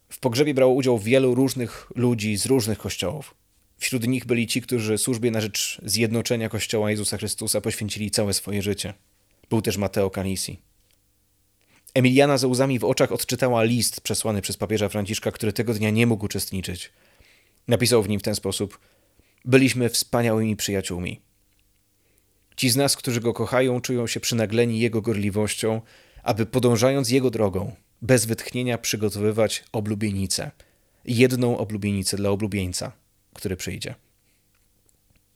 W 0.09 0.19
pogrzebie 0.19 0.53
brało 0.53 0.73
udział 0.73 0.99
wielu 0.99 1.35
różnych 1.35 1.91
ludzi 1.95 2.37
z 2.37 2.45
różnych 2.45 2.77
kościołów. 2.77 3.35
Wśród 3.77 4.07
nich 4.07 4.25
byli 4.25 4.47
ci, 4.47 4.61
którzy 4.61 4.97
służbie 4.97 5.31
na 5.31 5.41
rzecz 5.41 5.81
zjednoczenia 5.83 6.49
Kościoła 6.49 6.91
Jezusa 6.91 7.17
Chrystusa 7.17 7.61
poświęcili 7.61 8.11
całe 8.11 8.33
swoje 8.33 8.61
życie. 8.61 8.93
Był 9.49 9.61
też 9.61 9.77
Mateo 9.77 10.09
Canisi. 10.09 10.59
Emiliana 11.93 12.37
ze 12.37 12.47
łzami 12.47 12.79
w 12.79 12.83
oczach 12.83 13.11
odczytała 13.11 13.63
list 13.63 14.01
przesłany 14.01 14.41
przez 14.41 14.57
papieża 14.57 14.89
Franciszka, 14.89 15.31
który 15.31 15.53
tego 15.53 15.73
dnia 15.73 15.89
nie 15.89 16.07
mógł 16.07 16.25
uczestniczyć. 16.25 16.91
Napisał 17.67 18.03
w 18.03 18.09
nim 18.09 18.19
w 18.19 18.23
ten 18.23 18.35
sposób: 18.35 18.79
Byliśmy 19.45 19.89
wspaniałymi 19.89 20.55
przyjaciółmi. 20.55 21.21
Ci 22.55 22.69
z 22.69 22.75
nas, 22.75 22.95
którzy 22.95 23.21
go 23.21 23.33
kochają, 23.33 23.81
czują 23.81 24.07
się 24.07 24.19
przynagleni 24.19 24.79
jego 24.79 25.01
gorliwością, 25.01 25.81
aby 26.23 26.45
podążając 26.45 27.09
jego 27.09 27.29
drogą, 27.29 27.75
bez 28.01 28.25
wytchnienia 28.25 28.77
przygotowywać 28.77 29.63
oblubienicę. 29.71 30.51
Jedną 31.05 31.57
oblubienicę 31.57 32.17
dla 32.17 32.29
oblubieńca, 32.29 32.91
który 33.33 33.55
przyjdzie. 33.55 33.95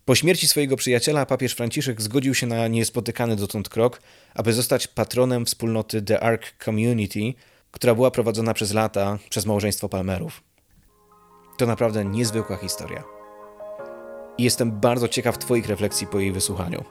Po 0.05 0.15
śmierci 0.15 0.47
swojego 0.47 0.77
przyjaciela 0.77 1.25
papież 1.25 1.53
Franciszek 1.53 2.01
zgodził 2.01 2.33
się 2.35 2.47
na 2.47 2.67
niespotykany 2.67 3.35
dotąd 3.35 3.69
krok, 3.69 4.01
aby 4.35 4.53
zostać 4.53 4.87
patronem 4.87 5.45
wspólnoty 5.45 6.01
The 6.01 6.19
Ark 6.19 6.63
Community, 6.65 7.33
która 7.71 7.95
była 7.95 8.11
prowadzona 8.11 8.53
przez 8.53 8.73
lata 8.73 9.19
przez 9.29 9.45
małżeństwo 9.45 9.89
Palmerów. 9.89 10.43
To 11.57 11.65
naprawdę 11.65 12.05
niezwykła 12.05 12.57
historia. 12.57 13.03
I 14.37 14.43
jestem 14.43 14.71
bardzo 14.71 15.07
ciekaw 15.07 15.37
Twoich 15.37 15.67
refleksji 15.67 16.07
po 16.07 16.19
jej 16.19 16.31
wysłuchaniu. 16.31 16.83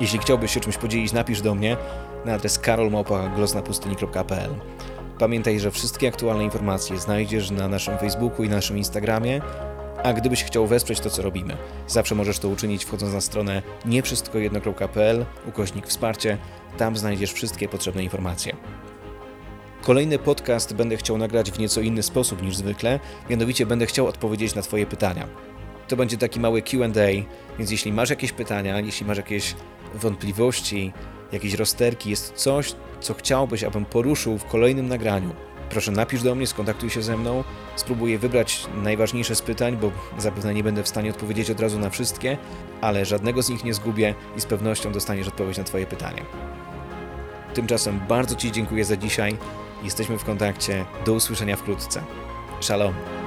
Jeśli 0.00 0.18
chciałbyś 0.18 0.54
się 0.54 0.60
czymś 0.60 0.76
podzielić, 0.76 1.12
napisz 1.12 1.42
do 1.42 1.54
mnie 1.54 1.76
na 2.24 2.34
adres 2.34 2.58
karolmałpa.glosnapustyni.pl 2.58 4.50
Pamiętaj, 5.18 5.60
że 5.60 5.70
wszystkie 5.70 6.08
aktualne 6.08 6.44
informacje 6.44 6.98
znajdziesz 6.98 7.50
na 7.50 7.68
naszym 7.68 7.98
Facebooku 7.98 8.44
i 8.44 8.48
naszym 8.48 8.78
Instagramie, 8.78 9.40
a 10.02 10.12
gdybyś 10.12 10.44
chciał 10.44 10.66
wesprzeć 10.66 11.00
to, 11.00 11.10
co 11.10 11.22
robimy, 11.22 11.56
zawsze 11.86 12.14
możesz 12.14 12.38
to 12.38 12.48
uczynić 12.48 12.84
wchodząc 12.84 13.12
na 13.12 13.20
stronę 13.20 13.62
niewszystkojedno.pl 13.84 15.26
ukośnik 15.48 15.86
wsparcie. 15.86 16.38
Tam 16.76 16.96
znajdziesz 16.96 17.32
wszystkie 17.32 17.68
potrzebne 17.68 18.02
informacje. 18.02 18.56
Kolejny 19.82 20.18
podcast 20.18 20.74
będę 20.74 20.96
chciał 20.96 21.18
nagrać 21.18 21.50
w 21.50 21.58
nieco 21.58 21.80
inny 21.80 22.02
sposób 22.02 22.42
niż 22.42 22.56
zwykle, 22.56 23.00
mianowicie 23.30 23.66
będę 23.66 23.86
chciał 23.86 24.06
odpowiedzieć 24.06 24.54
na 24.54 24.62
Twoje 24.62 24.86
pytania. 24.86 25.28
To 25.88 25.96
będzie 25.96 26.16
taki 26.16 26.40
mały 26.40 26.62
QA, 26.62 26.88
więc 27.58 27.70
jeśli 27.70 27.92
masz 27.92 28.10
jakieś 28.10 28.32
pytania, 28.32 28.80
jeśli 28.80 29.06
masz 29.06 29.16
jakieś 29.16 29.54
wątpliwości, 29.94 30.92
jakieś 31.32 31.54
rozterki, 31.54 32.10
jest 32.10 32.32
coś, 32.32 32.74
co 33.00 33.14
chciałbyś, 33.14 33.64
abym 33.64 33.84
poruszył 33.84 34.38
w 34.38 34.44
kolejnym 34.44 34.88
nagraniu, 34.88 35.34
proszę 35.70 35.92
napisz 35.92 36.22
do 36.22 36.34
mnie, 36.34 36.46
skontaktuj 36.46 36.90
się 36.90 37.02
ze 37.02 37.16
mną. 37.16 37.44
Spróbuję 37.76 38.18
wybrać 38.18 38.66
najważniejsze 38.82 39.34
z 39.34 39.42
pytań, 39.42 39.76
bo 39.76 39.92
zapewne 40.18 40.54
nie 40.54 40.64
będę 40.64 40.82
w 40.82 40.88
stanie 40.88 41.10
odpowiedzieć 41.10 41.50
od 41.50 41.60
razu 41.60 41.78
na 41.78 41.90
wszystkie, 41.90 42.38
ale 42.80 43.04
żadnego 43.04 43.42
z 43.42 43.48
nich 43.48 43.64
nie 43.64 43.74
zgubię 43.74 44.14
i 44.36 44.40
z 44.40 44.46
pewnością 44.46 44.92
dostaniesz 44.92 45.28
odpowiedź 45.28 45.58
na 45.58 45.64
Twoje 45.64 45.86
pytanie. 45.86 46.22
Tymczasem 47.54 48.00
bardzo 48.08 48.34
Ci 48.34 48.52
dziękuję 48.52 48.84
za 48.84 48.96
dzisiaj. 48.96 49.36
Jesteśmy 49.84 50.18
w 50.18 50.24
kontakcie. 50.24 50.84
Do 51.06 51.12
usłyszenia 51.12 51.56
wkrótce. 51.56 52.02
Shalom. 52.60 53.17